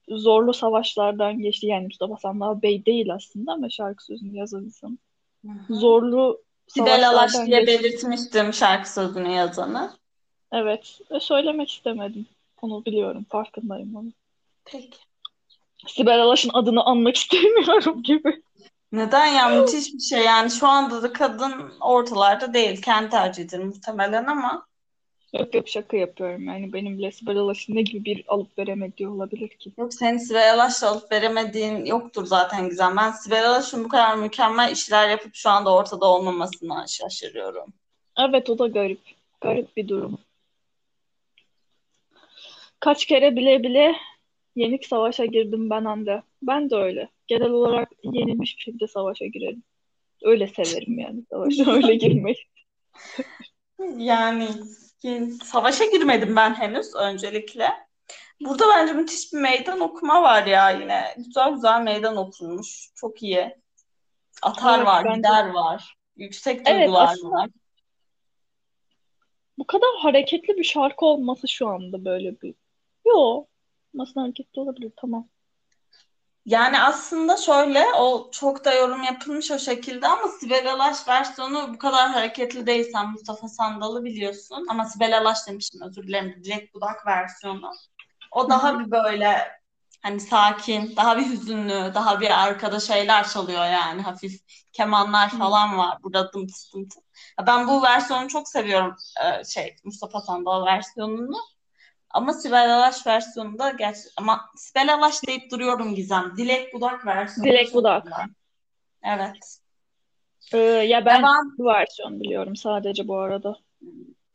zorlu 0.08 0.52
savaşlardan 0.54 1.38
geçti. 1.38 1.66
Yani 1.66 1.84
Mustafa 1.84 2.16
Sandal 2.16 2.62
Bey 2.62 2.86
değil 2.86 3.14
aslında 3.14 3.52
ama 3.52 3.70
şarkı 3.70 4.04
sözünü 4.04 4.36
yazan 4.36 4.64
insan. 4.64 4.98
Zorlu 5.70 6.42
Sibel 6.66 7.08
Alaş 7.08 7.32
diye 7.46 7.60
geçti. 7.60 7.66
belirtmiştim 7.66 8.52
şarkı 8.52 8.92
sözünü 8.92 9.32
yazanı. 9.32 9.92
Evet. 10.52 11.00
Ve 11.10 11.20
söylemek 11.20 11.70
istemedim. 11.70 12.26
Onu 12.62 12.84
biliyorum. 12.84 13.26
Farkındayım 13.28 13.96
onu. 13.96 14.12
Peki. 14.64 14.98
Sibel 15.86 16.22
Alaş'ın 16.22 16.50
adını 16.52 16.84
anmak 16.84 17.16
istemiyorum 17.16 18.02
gibi. 18.02 18.42
Neden 18.92 19.26
ya 19.26 19.48
müthiş 19.48 19.94
bir 19.94 20.00
şey 20.00 20.24
yani 20.24 20.50
şu 20.50 20.68
anda 20.68 21.02
da 21.02 21.12
kadın 21.12 21.72
ortalarda 21.80 22.54
değil 22.54 22.82
kendi 22.82 23.10
tercihidir 23.10 23.58
muhtemelen 23.58 24.24
ama 24.24 24.66
Yok 25.38 25.54
yok 25.54 25.68
şaka 25.68 25.96
yapıyorum. 25.96 26.44
Yani 26.44 27.12
Sibel 27.12 27.36
Alaş'ın 27.36 27.74
ne 27.74 27.82
gibi 27.82 28.04
bir 28.04 28.24
alıp 28.28 28.58
veremediği 28.58 29.08
olabilir 29.08 29.48
ki? 29.48 29.72
Yok 29.78 29.94
senin 29.94 30.18
Sibel 30.18 30.54
Alaş'la 30.54 30.90
alıp 30.90 31.12
veremediğin 31.12 31.84
yoktur 31.84 32.26
zaten 32.26 32.68
Gizem. 32.68 32.96
Ben 32.96 33.10
Sibel 33.10 33.50
Alaş'ın 33.50 33.84
bu 33.84 33.88
kadar 33.88 34.16
mükemmel 34.16 34.72
işler 34.72 35.08
yapıp 35.08 35.34
şu 35.34 35.50
anda 35.50 35.74
ortada 35.74 36.06
olmamasına 36.06 36.86
şaşırıyorum. 36.86 37.72
Evet 38.18 38.50
o 38.50 38.58
da 38.58 38.66
garip. 38.66 39.00
Garip 39.40 39.76
bir 39.76 39.88
durum. 39.88 40.18
Kaç 42.80 43.06
kere 43.06 43.36
bile 43.36 43.62
bile 43.62 43.94
yenik 44.56 44.86
savaşa 44.86 45.24
girdim 45.24 45.70
ben 45.70 45.84
Hande. 45.84 46.22
Ben 46.42 46.70
de 46.70 46.76
öyle. 46.76 47.08
Genel 47.26 47.50
olarak 47.50 47.90
yenilmiş 48.02 48.56
bir 48.56 48.62
şekilde 48.62 48.86
savaşa 48.86 49.26
girerim. 49.26 49.62
Öyle 50.22 50.46
severim 50.46 50.98
yani 50.98 51.22
savaşa 51.30 51.72
öyle 51.72 51.94
girmeyi. 51.94 52.36
Yani 53.96 54.48
savaşa 55.44 55.84
girmedim 55.84 56.36
ben 56.36 56.54
henüz 56.54 56.94
öncelikle. 56.94 57.70
Burada 58.40 58.64
bence 58.68 58.92
müthiş 58.92 59.32
bir 59.32 59.38
meydan 59.38 59.80
okuma 59.80 60.22
var 60.22 60.46
ya 60.46 60.70
yine. 60.70 61.14
Güzel 61.16 61.52
güzel 61.52 61.80
meydan 61.80 62.16
okunmuş. 62.16 62.90
Çok 62.94 63.22
iyi. 63.22 63.56
Atar 64.42 64.76
evet, 64.78 64.86
var, 64.86 65.14
gider 65.14 65.50
var. 65.50 65.96
Yüksek 66.16 66.66
duygular 66.66 67.08
evet, 67.08 67.24
var. 67.24 67.50
Bu 69.58 69.66
kadar 69.66 69.90
hareketli 69.98 70.56
bir 70.56 70.64
şarkı 70.64 71.06
olması 71.06 71.48
şu 71.48 71.68
anda 71.68 72.04
böyle 72.04 72.40
bir. 72.40 72.54
Yo. 73.06 73.44
Nasıl 73.94 74.20
hareketli 74.20 74.60
olabilir? 74.60 74.92
Tamam. 74.96 75.28
Yani 76.44 76.80
aslında 76.82 77.36
şöyle 77.36 77.84
o 77.94 78.30
çok 78.32 78.64
da 78.64 78.72
yorum 78.74 79.02
yapılmış 79.02 79.50
o 79.50 79.58
şekilde 79.58 80.08
ama 80.08 80.28
Sibel 80.28 80.72
Alaş 80.72 81.08
versiyonu 81.08 81.74
bu 81.74 81.78
kadar 81.78 82.10
hareketli 82.10 82.66
değil. 82.66 82.86
Sen 82.92 83.10
Mustafa 83.10 83.48
Sandal'ı 83.48 84.04
biliyorsun 84.04 84.66
ama 84.70 84.84
Sibel 84.84 85.18
Alaş 85.18 85.38
demiştim 85.48 85.80
özür 85.82 86.02
dilerim. 86.02 86.44
Dilek 86.44 86.74
Budak 86.74 87.06
versiyonu. 87.06 87.70
O 88.32 88.50
daha 88.50 88.78
bir 88.78 88.90
böyle 88.90 89.48
hani 90.02 90.20
sakin, 90.20 90.96
daha 90.96 91.18
bir 91.18 91.26
hüzünlü, 91.30 91.92
daha 91.94 92.20
bir 92.20 92.42
arkada 92.42 92.80
şeyler 92.80 93.28
çalıyor 93.28 93.64
yani 93.64 94.02
hafif 94.02 94.40
kemanlar 94.72 95.30
falan 95.30 95.78
var. 95.78 95.98
Burada 96.02 96.32
dım 96.32 96.48
dım 96.48 96.90
dım. 96.90 97.02
Ben 97.46 97.68
bu 97.68 97.82
versiyonu 97.82 98.28
çok 98.28 98.48
seviyorum 98.48 98.96
şey 99.54 99.76
Mustafa 99.84 100.20
Sandal 100.20 100.66
versiyonunu. 100.66 101.53
Ama 102.14 102.32
Sibel 102.32 102.74
Alaş 102.74 103.06
versiyonunda 103.06 103.70
gerçi 103.70 104.00
ama 104.16 104.50
Sibel 104.56 104.94
Alaş 104.94 105.26
deyip 105.26 105.50
duruyorum 105.50 105.94
Gizem. 105.94 106.32
Dilek 106.36 106.74
Budak 106.74 107.06
versiyonu. 107.06 107.50
Dilek 107.50 107.74
Budak. 107.74 108.06
Evet. 109.02 109.58
Ee, 110.52 110.58
ya 110.58 111.06
ben 111.06 111.22
Devam... 111.22 111.54
bu 111.58 111.64
versiyonu 111.64 112.20
biliyorum 112.20 112.56
sadece 112.56 113.08
bu 113.08 113.18
arada. 113.18 113.56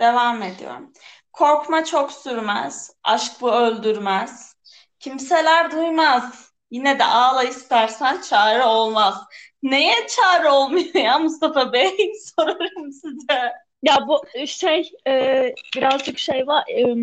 Devam 0.01 0.43
ediyorum. 0.43 0.93
Korkma 1.33 1.85
çok 1.85 2.11
sürmez. 2.11 2.91
Aşk 3.03 3.41
bu 3.41 3.51
öldürmez. 3.51 4.55
Kimseler 4.99 5.71
duymaz. 5.71 6.51
Yine 6.71 6.99
de 6.99 7.05
ağla 7.05 7.43
istersen 7.43 8.21
çare 8.21 8.63
olmaz. 8.63 9.23
Neye 9.63 10.07
çare 10.07 10.49
olmuyor 10.49 10.95
ya 10.95 11.19
Mustafa 11.19 11.73
Bey? 11.73 12.13
Sorarım 12.35 12.91
size. 12.91 13.53
Ya 13.83 14.07
bu 14.07 14.21
şey 14.47 14.91
e, 15.07 15.53
birazcık 15.75 16.19
şey 16.19 16.47
var. 16.47 16.63
E, 16.69 16.95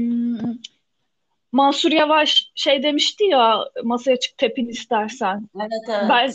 Mansur 1.53 1.93
Yavaş 1.93 2.51
şey 2.55 2.83
demişti 2.83 3.25
ya 3.25 3.65
masaya 3.85 4.17
çık 4.17 4.39
tepin 4.39 4.69
istersen. 4.69 5.49
Evet 5.61 5.85
evet. 5.89 6.05
Ben 6.09 6.33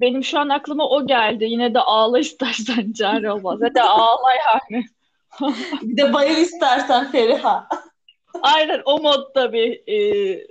benim 0.00 0.24
şu 0.24 0.38
an 0.38 0.48
aklıma 0.48 0.88
o 0.88 1.06
geldi. 1.06 1.44
Yine 1.44 1.74
de 1.74 1.80
ağla 1.80 2.18
istersen 2.18 2.92
çare 2.92 3.32
olmaz. 3.32 3.58
Hadi 3.62 3.82
ağla 3.82 4.30
yani. 4.32 4.84
bir 5.82 5.96
de 5.96 6.12
bayıl 6.12 6.36
istersen 6.36 7.12
Feriha. 7.12 7.68
Aynen 8.42 8.82
o 8.84 9.00
modda 9.00 9.52
bir 9.52 9.82
e, 9.88 10.46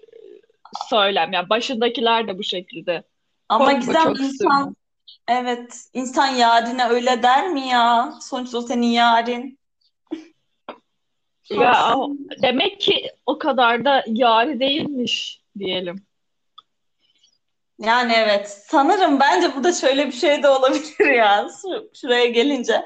söylem. 0.90 1.34
Yani 1.34 1.50
başındakiler 1.50 2.28
de 2.28 2.38
bu 2.38 2.44
şekilde. 2.44 3.04
Ama 3.50 3.66
Korkma, 3.66 3.80
Gizem 3.80 4.25
insan 4.25 4.75
Evet, 5.27 5.89
insan 5.93 6.27
yarine 6.27 6.86
öyle 6.86 7.24
der 7.24 7.50
mi 7.50 7.67
ya? 7.67 8.13
Sonuçta 8.22 8.62
senin 8.62 8.88
yarin. 8.88 9.60
Ya 11.50 11.96
demek 12.41 12.82
ki 12.82 13.12
o 13.25 13.38
kadar 13.38 13.86
da 13.86 14.03
yari 14.08 14.60
değilmiş 14.60 15.41
diyelim. 15.60 16.05
Yani 17.79 18.13
evet. 18.13 18.63
Sanırım 18.67 19.20
bence 19.20 19.55
burada 19.55 19.72
şöyle 19.74 20.08
bir 20.08 20.12
şey 20.12 20.43
de 20.43 20.50
olabilir 20.50 21.12
ya. 21.15 21.48
Şuraya 22.01 22.25
gelince. 22.25 22.86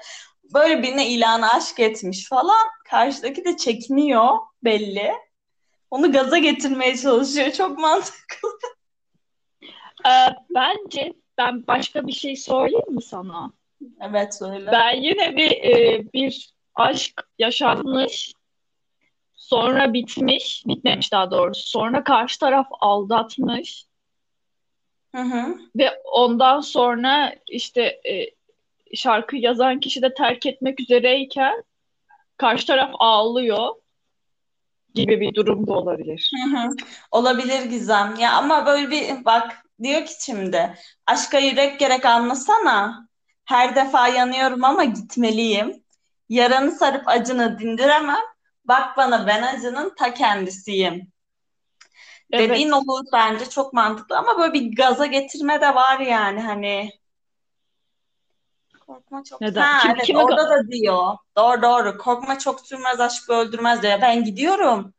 Böyle 0.53 0.83
birine 0.83 1.07
ilanı 1.07 1.53
aşk 1.53 1.79
etmiş 1.79 2.27
falan. 2.29 2.67
Karşıdaki 2.89 3.45
de 3.45 3.57
çekiniyor 3.57 4.37
belli. 4.63 5.13
Onu 5.91 6.11
gaza 6.11 6.37
getirmeye 6.37 6.97
çalışıyor. 6.97 7.51
Çok 7.51 7.79
mantıklı. 7.79 8.49
Ee, 10.05 10.09
bence 10.55 11.13
ben 11.37 11.67
başka 11.67 12.07
bir 12.07 12.11
şey 12.11 12.35
söyleyeyim 12.35 12.93
mi 12.93 13.01
sana? 13.01 13.51
Evet 14.01 14.35
söyle. 14.35 14.71
Ben 14.71 15.01
yine 15.01 15.35
bir 15.35 15.51
e, 15.51 16.03
bir 16.13 16.53
aşk 16.75 17.27
yaşanmış, 17.39 18.33
sonra 19.33 19.93
bitmiş, 19.93 20.63
bitmemiş 20.67 21.11
daha 21.11 21.31
doğrusu. 21.31 21.69
Sonra 21.69 22.03
karşı 22.03 22.39
taraf 22.39 22.67
aldatmış. 22.71 23.85
Hı 25.15 25.21
hı. 25.21 25.57
Ve 25.75 26.01
ondan 26.13 26.61
sonra 26.61 27.35
işte 27.49 27.81
e, 27.81 28.25
şarkı 28.95 29.35
yazan 29.35 29.79
kişi 29.79 30.01
de 30.01 30.13
terk 30.13 30.45
etmek 30.45 30.79
üzereyken 30.79 31.63
karşı 32.37 32.67
taraf 32.67 32.91
ağlıyor 32.99 33.75
gibi 34.93 35.21
bir 35.21 35.33
durum 35.33 35.67
da 35.67 35.73
olabilir. 35.73 36.31
Hı 36.35 36.57
hı. 36.57 36.69
Olabilir 37.11 37.65
Gizem. 37.65 38.15
Ya 38.19 38.33
ama 38.33 38.65
böyle 38.65 38.91
bir 38.91 39.25
bak 39.25 39.66
diyor 39.83 40.05
ki 40.05 40.13
şimdi 40.25 40.77
aşka 41.05 41.39
yürek 41.39 41.79
gerek 41.79 42.05
anlasana. 42.05 43.07
Her 43.45 43.75
defa 43.75 44.07
yanıyorum 44.07 44.63
ama 44.63 44.83
gitmeliyim. 44.83 45.83
Yaranı 46.29 46.71
sarıp 46.71 47.07
acını 47.07 47.59
dindiremem. 47.59 48.23
Bak 48.65 48.97
bana 48.97 49.27
ben 49.27 49.41
acının 49.43 49.95
ta 49.95 50.13
kendisiyim. 50.13 51.11
Evet. 52.31 52.49
Dediğin 52.49 52.71
olur 52.71 53.05
bence 53.13 53.49
çok 53.49 53.73
mantıklı 53.73 54.17
ama 54.17 54.39
böyle 54.39 54.53
bir 54.53 54.75
gaza 54.75 55.05
getirme 55.05 55.61
de 55.61 55.75
var 55.75 55.99
yani 55.99 56.41
hani. 56.41 56.91
Korkma 58.87 59.23
çok. 59.23 59.41
Neden? 59.41 59.61
Ha, 59.61 59.79
kim, 59.81 59.91
evet, 59.91 60.05
kime 60.05 60.19
orada 60.19 60.49
da 60.49 60.67
diyor. 60.67 61.17
Doğru 61.37 61.61
doğru. 61.61 61.97
Korkma 61.97 62.39
çok 62.39 62.67
sürmez 62.67 62.99
aşk 62.99 63.29
öldürmez 63.29 63.81
diyor. 63.81 64.01
Ben 64.01 64.23
gidiyorum. 64.23 64.93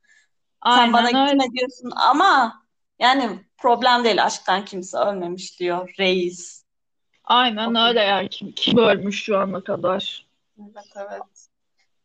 Aynen 0.61 0.85
Sen 0.85 0.93
bana 0.93 1.07
öyle. 1.07 1.31
gitme 1.31 1.59
diyorsun 1.59 1.91
ama 1.97 2.63
yani 2.99 3.45
problem 3.59 4.05
değil 4.05 4.25
aşktan 4.25 4.65
kimse 4.65 4.99
ölmemiş 4.99 5.61
diyor 5.61 5.95
reis. 5.99 6.65
Aynen 7.25 7.75
öyle 7.75 8.01
yani 8.01 8.29
kim, 8.29 8.53
kim 8.53 8.79
ölmüş 8.79 9.25
şu 9.25 9.39
ana 9.39 9.65
kadar. 9.65 10.27
Evet 10.61 10.87
evet. 10.97 11.49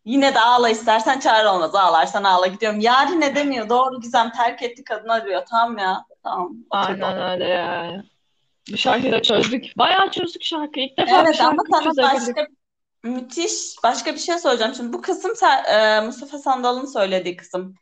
Yine 0.06 0.34
de 0.34 0.40
ağla 0.40 0.70
istersen 0.70 1.20
çare 1.20 1.48
olmaz. 1.48 1.76
Ağlarsan 1.76 2.24
ağla 2.24 2.48
gidiyorum. 2.48 2.80
Yarın 2.80 3.22
ne 3.22 3.36
demiyor. 3.36 3.70
Doğru 3.70 4.02
Gizem 4.02 4.32
terk 4.32 4.62
etti 4.62 4.84
kadın 4.84 5.10
arıyor. 5.10 5.42
Tamam 5.50 5.78
ya. 5.78 6.06
Tamam. 6.24 6.54
Aynen 6.70 7.32
öyle 7.32 7.48
yani. 7.48 8.04
Bu 8.72 8.78
şarkıyı 8.78 9.12
da 9.12 9.22
çözdük. 9.22 9.78
Bayağı 9.78 10.12
çözdük 10.12 10.44
şarkıyı. 10.44 10.86
İlk 10.86 10.98
defa 10.98 11.22
Evet 11.22 11.42
ama 11.42 11.54
şarkı 11.56 11.64
sana 11.72 11.84
çözebildik. 11.84 12.38
başka 12.38 12.48
müthiş 13.04 13.76
başka 13.84 14.14
bir 14.14 14.20
şey 14.20 14.38
söyleyeceğim. 14.38 14.76
Şimdi 14.76 14.94
bu 14.94 15.02
kısım 15.02 15.32
e, 15.68 16.00
Mustafa 16.00 16.38
Sandal'ın 16.38 16.86
söylediği 16.86 17.38
kısım. 17.38 17.76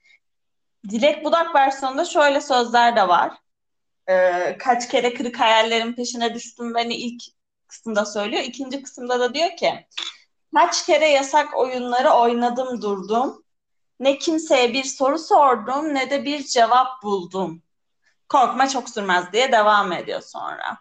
Dilek 0.90 1.26
Budak 1.26 1.56
versiyonunda 1.56 2.06
şöyle 2.06 2.42
sözler 2.42 2.96
de 2.96 3.08
var. 3.08 3.38
E, 4.08 4.58
kaç 4.58 4.90
kere 4.90 5.14
kırık 5.14 5.40
hayallerin 5.40 5.94
peşine 5.94 6.34
düştüm 6.36 6.76
beni 6.76 6.96
ilk 6.96 7.24
kısımda 7.68 8.06
söylüyor. 8.06 8.44
İkinci 8.44 8.84
kısımda 8.84 9.20
da 9.20 9.34
diyor 9.34 9.58
ki 9.58 9.88
kaç 10.56 10.86
kere 10.86 11.08
yasak 11.08 11.58
oyunları 11.58 12.10
oynadım 12.10 12.82
durdum. 12.82 13.44
Ne 14.00 14.18
kimseye 14.18 14.74
bir 14.74 14.84
soru 14.84 15.20
sordum 15.20 15.94
ne 15.94 16.10
de 16.10 16.26
bir 16.26 16.44
cevap 16.44 17.04
buldum. 17.04 17.64
Korkma 18.30 18.70
çok 18.70 18.90
sürmez 18.90 19.34
diye 19.34 19.52
devam 19.52 19.92
ediyor 19.92 20.22
sonra. 20.22 20.78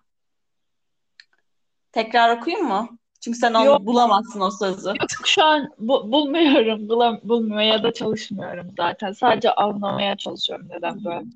Tekrar 1.92 2.36
okuyayım 2.36 2.66
mu? 2.66 2.99
Çünkü 3.20 3.38
sen 3.38 3.54
onu 3.54 3.64
Yok. 3.64 3.80
bulamazsın 3.80 4.40
o 4.40 4.50
sözü. 4.50 4.88
Yok 4.88 5.26
şu 5.26 5.44
an 5.44 5.74
bu, 5.78 6.12
bulmuyorum. 6.12 6.88
Bulam, 6.88 7.20
bulmaya 7.22 7.82
da 7.82 7.92
çalışmıyorum 7.92 8.66
zaten. 8.76 9.12
Sadece 9.12 9.54
anlamaya 9.54 10.16
çalışıyorum 10.16 10.68
neden 10.70 11.04
böyle 11.04 11.26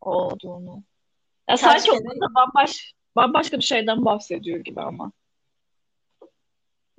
olduğunu. 0.00 0.82
Ya 1.48 1.56
sanki 1.56 1.90
kere- 1.90 2.00
orada 2.00 2.34
bambaş, 2.34 2.94
bambaşka 3.16 3.56
bir 3.56 3.62
şeyden 3.62 4.04
bahsediyor 4.04 4.58
gibi 4.58 4.80
ama. 4.80 5.12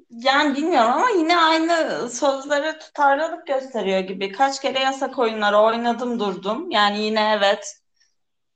Yani 0.10 0.56
bilmiyorum 0.56 0.92
ama 0.92 1.10
yine 1.10 1.38
aynı 1.38 2.10
sözlere 2.10 2.80
tutarlılık 2.80 3.48
gösteriyor 3.48 4.00
gibi. 4.00 4.32
Kaç 4.32 4.62
kere 4.62 4.80
yasak 4.80 5.20
oyunları 5.20 5.58
oynadım 5.58 6.20
durdum. 6.20 6.72
Yani 6.72 7.02
yine 7.02 7.34
evet 7.38 7.78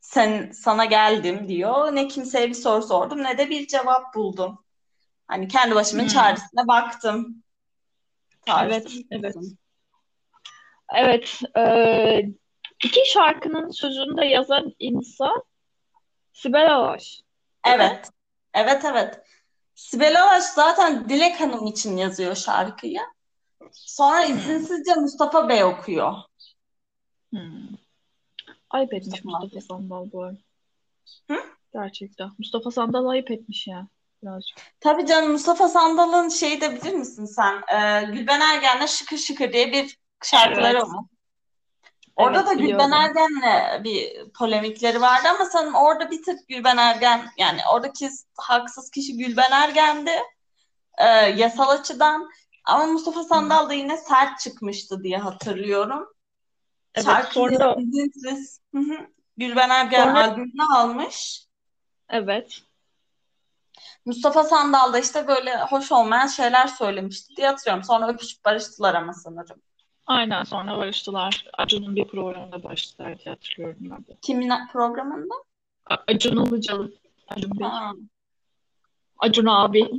sen 0.01 0.51
sana 0.53 0.85
geldim 0.85 1.47
diyor. 1.47 1.95
Ne 1.95 2.07
kimseye 2.07 2.49
bir 2.49 2.53
soru 2.53 2.83
sordum 2.83 3.23
ne 3.23 3.37
de 3.37 3.49
bir 3.49 3.67
cevap 3.67 4.15
buldum. 4.15 4.59
Hani 5.27 5.47
kendi 5.47 5.75
başımın 5.75 6.03
Hmm. 6.03 6.09
çaresine 6.09 6.67
baktım. 6.67 7.43
Tarzı 8.45 8.73
Evet, 8.73 8.85
bir 8.89 9.05
evet. 9.11 9.35
Evet, 10.95 11.41
e, 11.57 12.21
iki 12.83 13.11
şarkının 13.11 13.69
sözünü 13.69 14.17
de 14.17 14.25
yazan 14.25 14.73
insan 14.79 15.43
Sibel 16.33 16.75
Alaş. 16.75 17.21
Evet. 17.65 18.09
Evet 18.53 18.85
evet. 18.85 19.21
Sibel 19.75 20.23
Alaş 20.23 20.43
zaten 20.43 21.09
Dilek 21.09 21.41
Hanım 21.41 21.67
için 21.67 21.97
yazıyor 21.97 22.35
şarkıyı. 22.35 23.01
Sonra 23.71 24.25
izinsizce 24.25 24.93
Mustafa 24.93 25.49
Bey 25.49 25.63
okuyor. 25.63 26.13
Hmm. 27.29 27.67
Ayıp 28.69 28.93
etmiş 28.93 29.23
Mustafa 29.23 29.43
Mustafa 29.43 29.61
Sandal 29.65 30.11
bu 30.11 30.23
arada. 30.23 30.37
Hı? 31.31 31.37
Gerçekten. 31.73 32.29
Mustafa 32.37 32.71
Sandal 32.71 33.07
ayıp 33.07 33.31
etmiş 33.31 33.67
ya. 33.67 33.87
Birazcık. 34.23 34.57
Tabii 34.79 35.05
canım 35.05 35.31
Mustafa 35.31 35.67
Sandal'ın 35.67 36.29
şeyi 36.29 36.61
de 36.61 36.75
bilir 36.75 36.93
misin 36.93 37.25
sen? 37.25 37.53
Ee, 37.73 38.05
Gülben 38.11 38.39
Ergen'le 38.41 38.87
Şıkır 38.87 39.17
Şıkır 39.17 39.53
diye 39.53 39.71
bir 39.71 39.97
şarkıları 40.23 40.77
Evet. 40.77 40.83
var. 40.87 41.05
Orada 42.15 42.37
Evet, 42.39 42.47
da 42.47 42.53
Gülben 42.53 42.63
biliyorum. 42.91 42.93
Ergen'le 42.93 43.83
bir 43.83 44.29
polemikleri 44.39 45.01
vardı 45.01 45.27
ama 45.35 45.45
sanırım 45.45 45.75
orada 45.75 46.11
bir 46.11 46.23
tık 46.23 46.47
Gülben 46.47 46.77
Ergen 46.77 47.29
yani 47.37 47.59
oradaki 47.73 48.09
haksız 48.37 48.91
kişi 48.91 49.17
Gülben 49.17 49.51
Ergen'di 49.51 50.11
e, 50.97 51.05
yasal 51.35 51.69
açıdan 51.69 52.29
ama 52.65 52.85
Mustafa 52.85 53.23
Sandal 53.23 53.69
da 53.69 53.73
yine 53.73 53.97
sert 53.97 54.39
çıkmıştı 54.39 55.03
diye 55.03 55.17
hatırlıyorum. 55.17 56.07
Evet, 56.95 57.05
Şarkıyı 57.05 57.49
sonra 57.49 57.75
izinsiz 57.79 58.59
hı 58.75 58.79
hı, 58.79 59.07
Gülben 59.37 59.69
Ergen 59.69 60.03
Sonra- 60.07 60.23
albümüne 60.23 60.63
almış. 60.75 61.45
evet. 62.09 62.59
Mustafa 64.05 64.43
Sandal 64.43 64.93
da 64.93 64.99
işte 64.99 65.27
böyle 65.27 65.57
hoş 65.57 65.91
olmayan 65.91 66.27
şeyler 66.27 66.67
söylemişti 66.67 67.35
diye 67.35 67.47
hatırlıyorum. 67.47 67.83
Sonra 67.83 68.07
öpüşüp 68.07 68.45
barıştılar 68.45 68.95
ama 68.95 69.13
sanırım. 69.13 69.61
Aynen 70.05 70.43
sonra 70.43 70.77
barıştılar. 70.77 71.45
Acun'un 71.57 71.95
bir 71.95 72.07
programında 72.07 72.63
barıştılar 72.63 73.19
diye 73.19 73.35
hatırlıyorum 73.35 73.79
ben 73.81 73.97
de. 73.97 74.17
Kimin 74.21 74.51
programında? 74.73 75.35
Acun 76.07 76.45
Ilıcalı. 76.45 76.91
Acun 77.27 77.59
Bey. 77.59 77.67
Ha. 77.67 77.91
Acun 79.19 79.45
abi. 79.45 79.81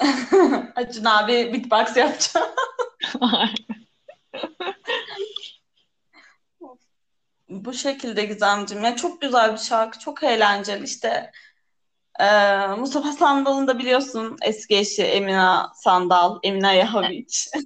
Acun 0.76 1.04
abi 1.04 1.52
beatbox 1.52 1.96
yapacağım. 1.96 2.48
Bu 7.48 7.72
şekilde 7.72 8.24
Gizemciğim. 8.24 8.84
Ya 8.84 8.96
çok 8.96 9.20
güzel 9.20 9.52
bir 9.52 9.58
şarkı, 9.58 9.98
çok 9.98 10.22
eğlenceli. 10.24 10.84
İşte 10.84 11.32
e, 12.20 12.26
Mustafa 12.78 13.12
Sandal'ın 13.12 13.66
da 13.66 13.78
biliyorsun 13.78 14.36
eski 14.42 14.76
eşi 14.76 15.02
Emine 15.02 15.48
Sandal, 15.74 16.38
Emine 16.42 16.76
Yahoviç. 16.76 17.48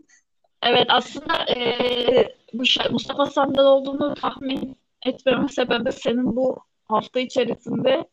Evet 0.65 0.87
aslında 0.89 1.45
eee, 1.57 2.37
bu 2.53 2.67
şey, 2.67 2.87
Mustafa 2.91 3.27
Sandal 3.27 3.65
olduğunu 3.67 4.15
tahmin 4.15 4.77
etmeme 5.07 5.49
sebebi 5.49 5.93
senin 5.93 6.37
bu 6.37 6.59
hafta 6.85 7.21
içerisinde 7.21 8.09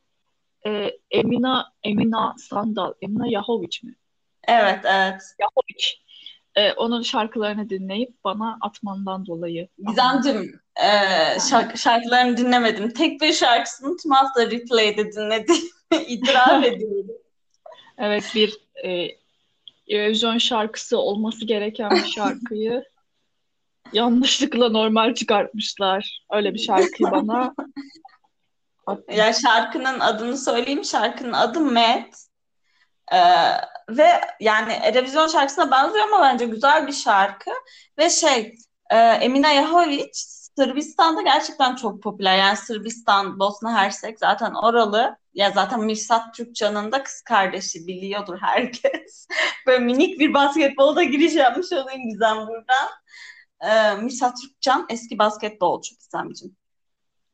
eee, 0.66 0.98
Emina 1.12 1.74
Emina 1.84 2.36
Sandal, 2.50 2.94
Emina 3.02 3.28
Yahoviç 3.28 3.84
mi? 3.84 3.96
Evet, 4.48 4.80
evet. 4.86 5.22
Yahoviç. 5.40 6.02
Eee, 6.58 6.74
onun 6.78 7.02
şarkılarını 7.02 7.70
dinleyip 7.70 8.24
bana 8.24 8.58
atmandan 8.62 9.26
dolayı. 9.26 9.68
Gizemciğim, 9.88 10.60
e, 10.76 10.88
şark- 11.40 11.78
şarkılarını 11.78 12.38
dinlemedim. 12.38 12.94
Tek 12.94 13.22
bir 13.22 13.34
şarkısını 13.34 13.98
tüm 13.98 14.12
hafta 14.12 14.46
replay'de 14.52 15.12
dinledim. 15.12 15.56
İtiraf 16.08 16.64
ediyorum. 16.66 17.16
Evet 17.98 18.24
bir 18.36 18.58
eee 18.84 19.20
Eurovision 19.88 20.38
şarkısı 20.38 20.98
olması 20.98 21.46
gereken 21.46 21.92
bir 21.92 22.06
şarkıyı 22.06 22.84
yanlışlıkla 23.94 24.70
normal 24.70 25.14
çıkartmışlar. 25.14 26.26
Öyle 26.32 26.54
bir 26.54 26.60
şarkıyı 26.60 27.12
bana. 27.12 27.54
Ya 29.12 29.34
şarkının 29.34 30.00
adını 30.00 30.38
söyleyeyim. 30.38 30.86
Şarkının 30.86 31.34
adı 31.34 31.60
Mad. 31.60 32.14
Ee, 33.12 33.18
ve 33.90 34.22
yani 34.40 34.74
Eurovision 34.74 35.28
şarkısına 35.28 35.72
benziyor 35.72 36.08
ama 36.08 36.22
bence 36.22 36.46
güzel 36.46 36.88
bir 36.88 36.94
şarkı. 36.94 37.52
Ve 37.98 38.10
şey 38.10 38.56
e, 38.90 38.98
Emina 38.98 39.52
Yahoviç 39.52 40.26
Sırbistan'da 40.60 41.22
gerçekten 41.22 41.76
çok 41.76 42.04
popüler. 42.04 42.38
Yani 42.38 42.58
Sırbistan, 42.58 43.40
Bosna 43.40 43.74
Hersek 43.74 44.20
zaten 44.20 44.54
oralı. 44.54 45.18
Ya 45.34 45.52
zaten 45.52 45.80
Mirsat 45.80 46.34
Türkcan'ın 46.34 46.92
da 46.92 47.04
kız 47.04 47.22
kardeşi 47.22 47.88
biliyordur 47.88 48.38
herkes. 48.42 49.28
Böyle 49.68 49.86
minik 49.86 50.20
bir 50.20 50.34
basketbolda 50.34 51.04
giriş 51.04 51.36
yapmış 51.36 51.74
olayım 51.74 52.10
Gizem 52.10 52.38
buradan. 52.38 52.90
Ee, 53.62 53.96
Mirsat 54.02 54.38
Türkcan 54.42 54.86
eski 54.90 55.18
basketbolcu 55.18 55.96
Gizemciğim. 55.96 56.56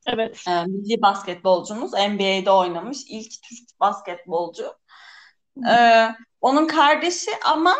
Evet. 0.07 0.43
Ee, 0.47 0.65
milli 0.65 1.01
basketbolcumuz. 1.01 1.93
NBA'de 1.93 2.51
oynamış. 2.51 2.97
ilk 3.07 3.31
Türk 3.31 3.79
basketbolcu. 3.79 4.73
Ee, 5.69 6.09
onun 6.41 6.67
kardeşi 6.67 7.31
ama 7.45 7.75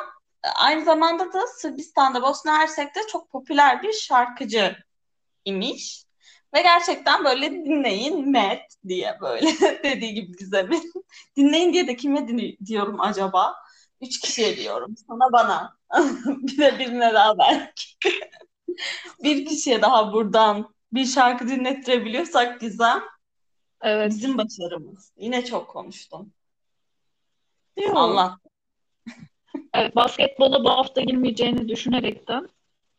aynı 0.55 0.85
zamanda 0.85 1.33
da 1.33 1.47
Sırbistan'da, 1.47 2.21
Bosna 2.21 2.57
Hersek'te 2.57 2.99
çok 3.11 3.31
popüler 3.31 3.83
bir 3.83 3.93
şarkıcı 3.93 4.84
imiş. 5.45 6.05
Ve 6.55 6.61
gerçekten 6.61 7.25
böyle 7.25 7.51
dinleyin 7.51 8.31
Met 8.31 8.61
diye 8.87 9.17
böyle 9.21 9.47
dediği 9.83 10.13
gibi 10.13 10.37
Gizem'in. 10.37 10.93
Dinleyin 11.37 11.73
diye 11.73 11.87
de 11.87 11.95
kime 11.95 12.27
diyorum 12.65 13.01
acaba? 13.01 13.55
Üç 14.01 14.19
kişiye 14.19 14.57
diyorum. 14.57 14.95
Sana 15.07 15.31
bana. 15.33 15.77
bir 16.25 16.57
de 16.57 16.79
birine 16.79 17.13
daha 17.13 17.37
belki. 17.37 17.83
bir 19.23 19.45
kişiye 19.45 19.81
daha 19.81 20.13
buradan 20.13 20.75
bir 20.91 21.05
şarkı 21.05 21.47
dinlettirebiliyorsak 21.47 22.61
Gizem 22.61 23.03
Evet. 23.81 24.11
bizim 24.11 24.37
başarımız. 24.37 25.11
Yine 25.17 25.45
çok 25.45 25.67
konuştum. 25.69 26.33
Yok. 27.77 27.97
Allah. 27.97 28.37
Evet, 29.73 29.95
basketbola 29.95 30.63
bu 30.63 30.69
hafta 30.69 31.01
girmeyeceğini 31.01 31.69
düşünerekten 31.69 32.49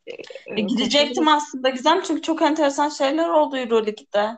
e, 0.06 0.12
E, 0.46 0.60
gidecektim 0.60 1.28
aslında 1.28 1.68
Gizem 1.68 2.02
çünkü 2.02 2.22
çok 2.22 2.42
enteresan 2.42 2.88
şeyler 2.88 3.28
oldu 3.28 3.56
Euroleague'de. 3.56 4.36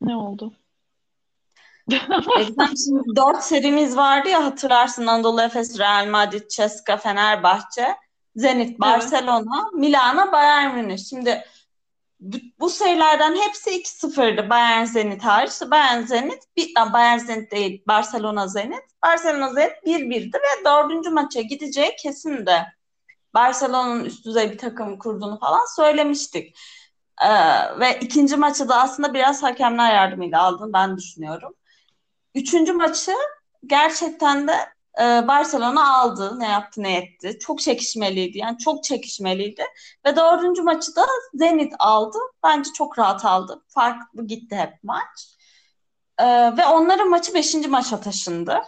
Ne 0.00 0.16
oldu? 0.16 0.52
E, 2.38 2.44
Gizem 2.44 2.72
şimdi 2.86 3.02
dört 3.16 3.42
serimiz 3.44 3.96
vardı 3.96 4.28
ya 4.28 4.44
hatırlarsın 4.44 5.06
Anadolu 5.06 5.42
Efes, 5.42 5.78
Real 5.78 6.06
Madrid, 6.06 6.48
CSKA, 6.48 6.96
Fenerbahçe, 6.96 7.96
Zenit, 8.36 8.80
Barcelona, 8.80 9.70
Milano, 9.74 10.32
Bayern 10.32 10.74
Münih. 10.74 10.98
Şimdi 10.98 11.44
bu, 12.20 12.36
bu 12.60 12.70
serilerden 12.70 13.36
hepsi 13.36 13.70
2-0'dı 13.70 14.50
Bayern 14.50 14.84
Zenit 14.84 15.24
hariç. 15.24 15.52
Bayern 15.70 16.02
Zenit, 16.02 16.42
bir, 16.56 16.74
Bayern 16.92 17.18
Zenit 17.18 17.50
değil 17.52 17.82
Barcelona 17.88 18.48
Zenit. 18.48 18.82
Barcelona 19.04 19.52
Zenit 19.52 19.72
1-1'di 19.86 20.36
ve 20.36 20.64
dördüncü 20.64 21.10
maça 21.10 21.40
gideceği 21.40 21.96
kesin 22.02 22.46
de. 22.46 22.77
Barcelona'nın 23.34 24.04
üst 24.04 24.26
düzey 24.26 24.52
bir 24.52 24.58
takım 24.58 24.98
kurduğunu 24.98 25.38
falan 25.38 25.76
söylemiştik. 25.76 26.58
Ee, 27.22 27.28
ve 27.80 27.98
ikinci 28.00 28.36
maçı 28.36 28.68
da 28.68 28.76
aslında 28.80 29.14
biraz 29.14 29.42
hakemler 29.42 29.94
yardımıyla 29.94 30.42
aldın 30.42 30.72
ben 30.72 30.96
düşünüyorum. 30.96 31.54
Üçüncü 32.34 32.72
maçı 32.72 33.12
gerçekten 33.66 34.48
de 34.48 34.52
e, 35.00 35.28
Barcelona 35.28 35.98
aldı. 35.98 36.40
Ne 36.40 36.48
yaptı 36.48 36.82
ne 36.82 36.96
etti. 36.96 37.38
Çok 37.38 37.60
çekişmeliydi. 37.60 38.38
Yani 38.38 38.58
çok 38.58 38.84
çekişmeliydi. 38.84 39.64
Ve 40.06 40.16
dördüncü 40.16 40.62
maçı 40.62 40.96
da 40.96 41.06
Zenit 41.34 41.72
aldı. 41.78 42.18
Bence 42.44 42.70
çok 42.72 42.98
rahat 42.98 43.24
aldı. 43.24 43.64
Farklı 43.68 44.26
gitti 44.26 44.56
hep 44.56 44.84
maç. 44.84 45.36
E, 46.18 46.24
ve 46.56 46.66
onların 46.66 47.10
maçı 47.10 47.34
beşinci 47.34 47.68
maça 47.68 48.00
taşındı. 48.00 48.62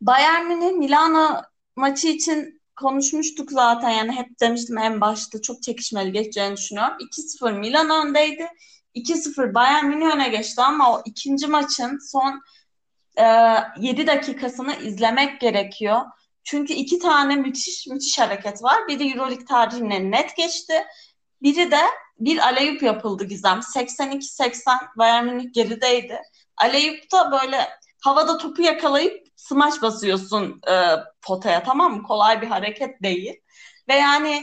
Bayern 0.00 0.44
Münih 0.46 0.72
Milano 0.72 1.42
maçı 1.76 2.08
için 2.08 2.62
konuşmuştuk 2.76 3.52
zaten 3.52 3.90
yani 3.90 4.12
hep 4.12 4.40
demiştim 4.40 4.78
en 4.78 5.00
başta 5.00 5.42
çok 5.42 5.62
çekişmeli 5.62 6.12
geçeceğini 6.12 6.56
düşünüyorum. 6.56 6.96
2-0 7.00 7.58
Milan 7.58 8.06
öndeydi. 8.06 8.48
2-0 8.94 9.54
Bayern 9.54 9.86
Münih 9.86 10.14
öne 10.14 10.28
geçti 10.28 10.62
ama 10.62 10.92
o 10.92 11.02
ikinci 11.04 11.46
maçın 11.46 11.98
son 12.12 12.42
e, 13.16 13.24
7 13.78 14.06
dakikasını 14.06 14.76
izlemek 14.76 15.40
gerekiyor. 15.40 16.00
Çünkü 16.44 16.72
iki 16.72 16.98
tane 16.98 17.36
müthiş 17.36 17.86
müthiş 17.86 18.18
hareket 18.18 18.62
var. 18.62 18.88
Biri 18.88 19.10
Euroleague 19.10 19.44
tarihine 19.44 20.10
net 20.10 20.36
geçti. 20.36 20.74
Biri 21.42 21.70
de 21.70 21.80
bir 22.18 22.38
aleyup 22.38 22.82
yapıldı 22.82 23.24
Gizem. 23.24 23.58
82-80 23.58 24.78
Bayern 24.98 25.24
Münih 25.24 25.52
gerideydi. 25.52 26.20
Aleyup 26.56 27.12
da 27.12 27.32
böyle 27.32 27.68
havada 28.04 28.38
topu 28.38 28.62
yakalayıp 28.62 29.26
smaç 29.36 29.82
basıyorsun 29.82 30.60
e, 30.70 30.74
potaya 31.22 31.62
tamam 31.62 31.96
mı? 31.96 32.02
Kolay 32.02 32.42
bir 32.42 32.46
hareket 32.46 33.02
değil. 33.02 33.40
Ve 33.88 33.94
yani 33.94 34.42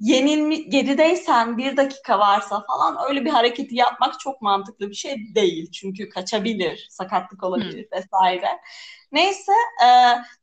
yenilmi 0.00 0.70
gerideysen 0.70 1.58
bir 1.58 1.76
dakika 1.76 2.18
varsa 2.18 2.64
falan 2.66 3.08
öyle 3.08 3.24
bir 3.24 3.30
hareketi 3.30 3.74
yapmak 3.74 4.20
çok 4.20 4.42
mantıklı 4.42 4.90
bir 4.90 4.94
şey 4.94 5.16
değil. 5.34 5.70
Çünkü 5.70 6.08
kaçabilir, 6.08 6.86
sakatlık 6.90 7.44
olabilir 7.44 7.86
hmm. 7.90 7.98
vesaire. 7.98 8.60
Neyse 9.12 9.52
e, 9.84 9.88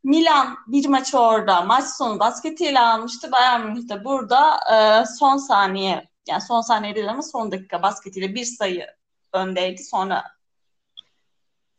Milan 0.03 0.57
bir 0.67 0.87
maçı 0.87 1.19
orada 1.19 1.61
maç 1.61 1.85
sonu 1.85 2.19
basketiyle 2.19 2.79
almıştı. 2.79 3.31
Bayern 3.31 3.61
Münih 3.61 3.89
de 3.89 4.03
burada 4.05 4.59
e, 4.73 5.05
son 5.05 5.37
saniye 5.37 6.09
yani 6.27 6.41
son 6.41 6.61
saniye 6.61 6.95
değil 6.95 7.09
ama 7.09 7.21
son 7.21 7.51
dakika 7.51 7.81
basketiyle 7.81 8.35
bir 8.35 8.45
sayı 8.45 8.87
öndeydi. 9.33 9.83
Sonra 9.83 10.23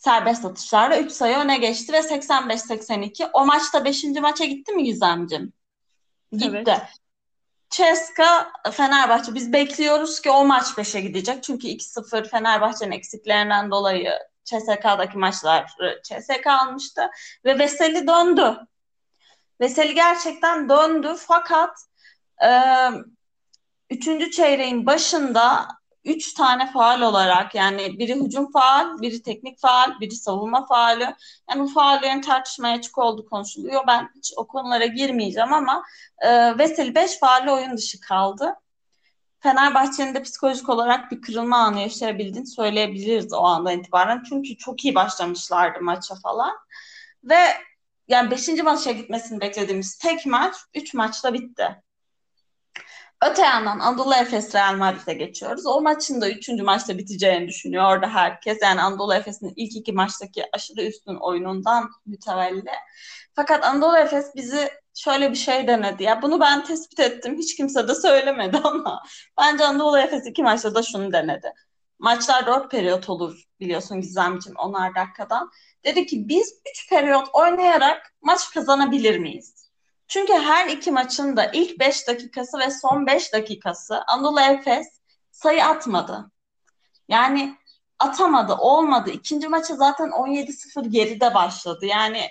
serbest 0.05 0.45
atışlarla 0.45 0.99
3 0.99 1.13
sayı 1.13 1.37
öne 1.37 1.59
geçti 1.59 1.93
ve 1.93 1.99
85-82. 1.99 3.31
O 3.33 3.47
maçta 3.47 3.85
5. 3.85 4.05
maça 4.05 4.45
gitti 4.45 4.73
mi 4.73 4.85
Gizemcim? 4.85 5.53
Gitti. 6.33 6.51
Evet. 6.51 6.81
Ceska 7.71 8.53
Fenerbahçe 8.73 9.35
biz 9.35 9.53
bekliyoruz 9.53 10.21
ki 10.21 10.31
o 10.31 10.45
maç 10.45 10.67
5'e 10.67 11.01
gidecek. 11.01 11.43
Çünkü 11.43 11.67
2-0 11.67 12.29
Fenerbahçe'nin 12.29 12.93
eksiklerinden 12.93 13.71
dolayı 13.71 14.13
CSK'daki 14.45 15.19
maçlar 15.19 15.77
CSK 16.03 16.47
almıştı 16.47 17.11
ve 17.45 17.59
Veseli 17.59 18.07
döndü. 18.07 18.59
Veseli 19.61 19.95
gerçekten 19.95 20.69
döndü 20.69 21.15
fakat 21.19 21.79
e, 22.45 22.51
üçüncü 23.91 24.31
çeyreğin 24.31 24.87
başında 24.87 25.69
üç 26.05 26.35
tane 26.35 26.73
faal 26.73 27.01
olarak 27.01 27.55
yani 27.55 27.99
biri 27.99 28.15
hücum 28.15 28.53
faal, 28.53 29.01
biri 29.01 29.23
teknik 29.23 29.59
faal, 29.59 30.01
biri 30.01 30.15
savunma 30.15 30.67
faali. 30.67 31.15
Yani 31.51 31.63
bu 31.63 31.69
faallerin 31.69 32.21
tartışmaya 32.21 32.77
açık 32.77 32.99
olduğu 32.99 33.27
konuşuluyor. 33.27 33.83
Ben 33.87 34.11
hiç 34.17 34.33
o 34.37 34.47
konulara 34.47 34.87
girmeyeceğim 34.87 35.53
ama 35.53 35.83
e, 36.19 36.59
Veseli 36.59 36.95
5 36.95 37.19
faalle 37.19 37.51
oyun 37.51 37.77
dışı 37.77 38.01
kaldı. 38.01 38.55
Fenerbahçe'nin 39.41 40.15
de 40.15 40.23
psikolojik 40.23 40.69
olarak 40.69 41.11
bir 41.11 41.21
kırılma 41.21 41.57
anı 41.57 41.81
yaşayabildiğini 41.81 42.47
söyleyebiliriz 42.47 43.33
o 43.33 43.45
andan 43.45 43.79
itibaren. 43.79 44.23
Çünkü 44.29 44.57
çok 44.57 44.85
iyi 44.85 44.95
başlamışlardı 44.95 45.81
maça 45.81 46.15
falan. 46.15 46.53
Ve 47.25 47.39
yani 48.09 48.31
5. 48.31 48.49
maça 48.49 48.93
gitmesini 48.93 49.41
beklediğimiz 49.41 49.99
tek 49.99 50.27
maç 50.27 50.55
3 50.75 50.95
maçta 50.95 51.35
bitti. 51.35 51.83
Öte 53.31 53.43
yandan 53.43 53.79
Anadolu 53.79 54.15
Efes 54.15 54.55
Real 54.55 54.77
Madrid'e 54.77 55.15
geçiyoruz. 55.15 55.67
O 55.67 55.81
maçın 55.81 56.21
da 56.21 56.31
üçüncü 56.31 56.63
maçta 56.63 56.99
biteceğini 56.99 57.49
düşünüyor 57.49 57.85
orada 57.85 58.09
herkes. 58.09 58.59
Yani 58.63 58.83
Anadolu 58.83 59.15
Efes'in 59.15 59.53
ilk 59.57 59.77
iki 59.77 59.93
maçtaki 59.93 60.45
aşırı 60.53 60.83
üstün 60.83 61.15
oyunundan 61.15 61.91
mütevelli. 62.07 62.71
Fakat 63.35 63.65
Anadolu 63.65 63.97
Efes 63.97 64.35
bizi 64.37 64.69
şöyle 64.95 65.31
bir 65.31 65.37
şey 65.37 65.69
denedi. 65.69 66.03
Ya 66.03 66.23
bunu 66.23 66.41
ben 66.41 66.65
tespit 66.65 67.01
ettim. 67.01 67.39
Hiç 67.39 67.57
kimse 67.57 67.89
de 67.89 67.95
söylemedi 67.95 68.57
ama 68.65 69.03
bence 69.41 69.65
Anadolu 69.65 69.99
Efes 69.99 70.27
iki 70.27 70.43
maçta 70.43 70.75
da 70.75 70.83
şunu 70.83 71.13
denedi. 71.13 71.53
Maçlar 71.99 72.47
dört 72.47 72.71
periyot 72.71 73.11
olur 73.11 73.43
biliyorsun 73.61 74.01
Gizemciğim 74.01 74.59
onar 74.59 74.95
dakikadan. 74.95 75.51
Dedi 75.85 76.07
ki 76.07 76.29
biz 76.29 76.61
üç 76.71 76.89
periyot 76.91 77.29
oynayarak 77.33 78.15
maç 78.23 78.51
kazanabilir 78.55 79.19
miyiz? 79.19 79.64
Çünkü 80.09 80.33
her 80.33 80.69
iki 80.69 80.91
maçın 80.91 81.37
da 81.37 81.51
ilk 81.53 81.81
5 81.81 82.09
dakikası 82.09 82.59
ve 82.59 82.71
son 82.71 83.07
5 83.07 83.33
dakikası 83.33 84.05
Anadolu 84.07 84.41
Efes 84.41 84.87
sayı 85.31 85.65
atmadı. 85.65 86.31
Yani 87.09 87.57
atamadı, 87.99 88.55
olmadı. 88.55 89.11
İkinci 89.11 89.49
maça 89.49 89.77
zaten 89.77 90.09
17-0 90.09 90.89
geride 90.89 91.35
başladı. 91.35 91.87
Yani 91.87 92.29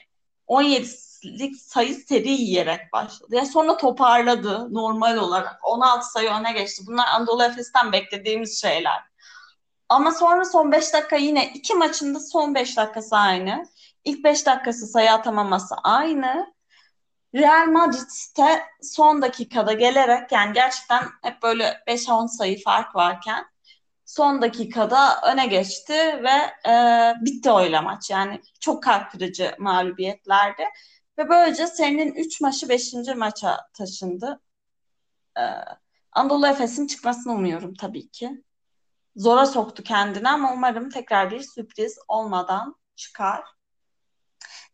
17'lik 0.48 1.56
sayı 1.62 1.96
seri 1.96 2.32
yiyerek 2.32 2.94
başladı. 2.94 3.36
Yani 3.36 3.48
sonra 3.48 3.78
toparladı 3.78 4.74
normal 4.74 5.18
olarak. 5.18 5.60
16 5.64 6.12
sayı 6.12 6.30
öne 6.30 6.52
geçti. 6.52 6.84
Bunlar 6.88 7.08
Anadolu 7.08 7.44
Efes'ten 7.44 7.92
beklediğimiz 7.92 8.62
şeyler. 8.62 9.02
Ama 9.90 10.12
sonra 10.12 10.46
son 10.46 10.72
5 10.72 10.94
dakika 10.94 11.16
yine 11.16 11.52
iki 11.54 11.74
maçında 11.74 12.20
son 12.20 12.56
5 12.56 12.78
dakikası 12.78 13.16
aynı. 13.16 13.66
İlk 14.04 14.24
5 14.24 14.46
dakikası 14.46 14.88
sayı 14.88 15.12
atamaması 15.12 15.76
aynı. 15.84 16.53
Real 17.36 17.68
Madrid'te 17.68 18.62
son 18.82 19.22
dakikada 19.22 19.74
gelerek 19.74 20.32
yani 20.32 20.54
gerçekten 20.54 21.04
hep 21.22 21.44
böyle 21.44 21.84
5-10 21.88 22.28
sayı 22.28 22.64
fark 22.64 22.96
varken 22.96 23.46
son 24.06 24.42
dakikada 24.42 25.22
öne 25.34 25.48
geçti 25.48 25.94
ve 26.24 26.70
e, 26.72 26.76
bitti 27.22 27.52
öyle 27.52 27.80
maç. 27.80 28.10
Yani 28.10 28.42
çok 28.60 28.84
kalp 28.84 29.12
kırıcı 29.12 29.56
mağlubiyetlerdi. 29.60 30.64
Ve 31.18 31.30
böylece 31.30 31.68
senin 31.68 32.14
3 32.14 32.42
maçı 32.42 32.70
5. 32.70 32.94
maça 33.16 33.68
taşındı. 33.74 34.42
Ee, 35.38 35.42
Anadolu 36.12 36.48
Efes'in 36.48 36.88
çıkmasını 36.88 37.34
umuyorum 37.34 37.74
tabii 37.74 38.10
ki. 38.10 38.44
Zora 39.16 39.46
soktu 39.46 39.84
kendini 39.84 40.30
ama 40.30 40.54
umarım 40.54 40.90
tekrar 40.90 41.32
bir 41.32 41.42
sürpriz 41.42 42.00
olmadan 42.08 42.76
çıkar. 42.96 43.44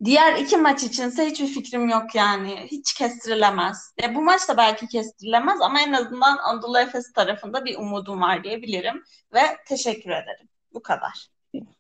Diğer 0.04 0.36
iki 0.36 0.58
maç 0.58 0.84
içinse 0.84 1.26
hiçbir 1.26 1.48
fikrim 1.48 1.90
yok 1.90 2.16
yani. 2.16 2.68
Hiç 2.72 2.94
kestirilemez. 2.94 3.94
E, 4.04 4.16
bu 4.16 4.22
maç 4.22 4.50
da 4.50 4.58
belki 4.58 4.88
kestirilemez 4.88 5.62
ama 5.62 5.82
en 5.82 5.94
azından 5.94 6.38
Anadolu 6.38 6.80
Efes 6.80 7.14
tarafında 7.14 7.66
bir 7.66 7.78
umudum 7.78 8.22
var 8.22 8.44
diyebilirim. 8.44 9.04
Ve 9.34 9.42
teşekkür 9.68 10.10
ederim. 10.10 10.50
Bu 10.74 10.82
kadar. 10.82 11.28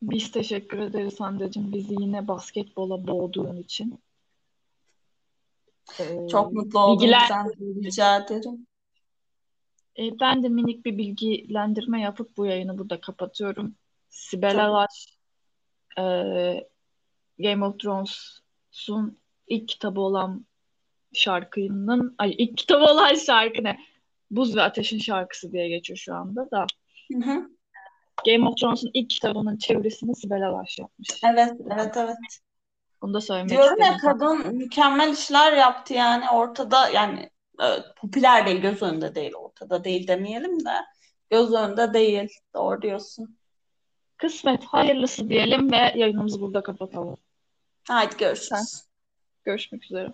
Biz 0.01 0.31
teşekkür 0.31 0.79
ederiz 0.79 1.19
Hande'cim. 1.19 1.73
Bizi 1.73 1.93
yine 1.99 2.27
basketbola 2.27 3.07
boğduğun 3.07 3.55
için. 3.55 3.99
Ee, 5.99 6.27
Çok 6.31 6.53
mutlu 6.53 6.79
oldum. 6.79 6.99
Bilgiler... 6.99 7.27
Sen 7.27 7.49
rica 7.83 8.17
ederim. 8.17 8.67
E, 9.99 10.19
ben 10.19 10.43
de 10.43 10.49
minik 10.49 10.85
bir 10.85 10.97
bilgilendirme 10.97 12.01
yapıp 12.01 12.37
bu 12.37 12.45
yayını 12.45 12.77
burada 12.77 13.01
kapatıyorum. 13.01 13.75
Sibel 14.09 14.65
Alaş 14.65 15.17
e, 15.97 16.03
Game 17.39 17.65
of 17.65 17.79
Thrones'un 17.79 19.17
ilk 19.47 19.67
kitabı 19.67 20.01
olan 20.01 20.45
şarkının 21.13 22.15
ay 22.17 22.35
ilk 22.37 22.57
kitabı 22.57 22.83
olan 22.83 23.15
şarkı 23.15 23.63
ne? 23.63 23.79
Buz 24.31 24.55
ve 24.55 24.61
Ateşin 24.61 24.99
şarkısı 24.99 25.51
diye 25.51 25.69
geçiyor 25.69 25.97
şu 25.97 26.15
anda 26.15 26.51
da. 26.51 26.65
Hı 27.13 27.17
hı. 27.17 27.49
Game 28.25 28.47
of 28.47 28.57
Thrones'un 28.57 28.91
ilk 28.93 29.09
kitabının 29.09 29.57
çevirisini 29.57 30.15
Sibel 30.15 30.47
Alaş 30.47 30.79
yapmış. 30.79 31.07
Evet, 31.33 31.53
evet, 31.71 31.97
evet. 31.97 32.17
Bunu 33.01 33.13
da 33.13 33.21
söylemek 33.21 33.49
Diyorum 33.49 33.81
istedim. 33.81 33.91
ya 33.91 33.97
kadın 33.97 34.55
mükemmel 34.55 35.13
işler 35.13 35.53
yaptı 35.53 35.93
yani 35.93 36.29
ortada 36.29 36.89
yani 36.89 37.29
e, 37.61 37.67
popüler 37.95 38.45
değil 38.45 38.61
göz 38.61 38.81
önünde 38.81 39.15
değil 39.15 39.33
ortada 39.33 39.83
değil 39.83 40.07
demeyelim 40.07 40.65
de 40.65 40.73
göz 41.29 41.53
önünde 41.53 41.93
değil 41.93 42.29
doğru 42.55 42.81
diyorsun. 42.81 43.37
Kısmet 44.17 44.63
hayırlısı 44.63 45.29
diyelim 45.29 45.71
ve 45.71 45.93
yayınımızı 45.95 46.41
burada 46.41 46.63
kapatalım. 46.63 47.17
Haydi 47.89 48.17
görüşürüz. 48.17 48.83
Görüşmek 49.45 49.83
üzere. 49.85 50.13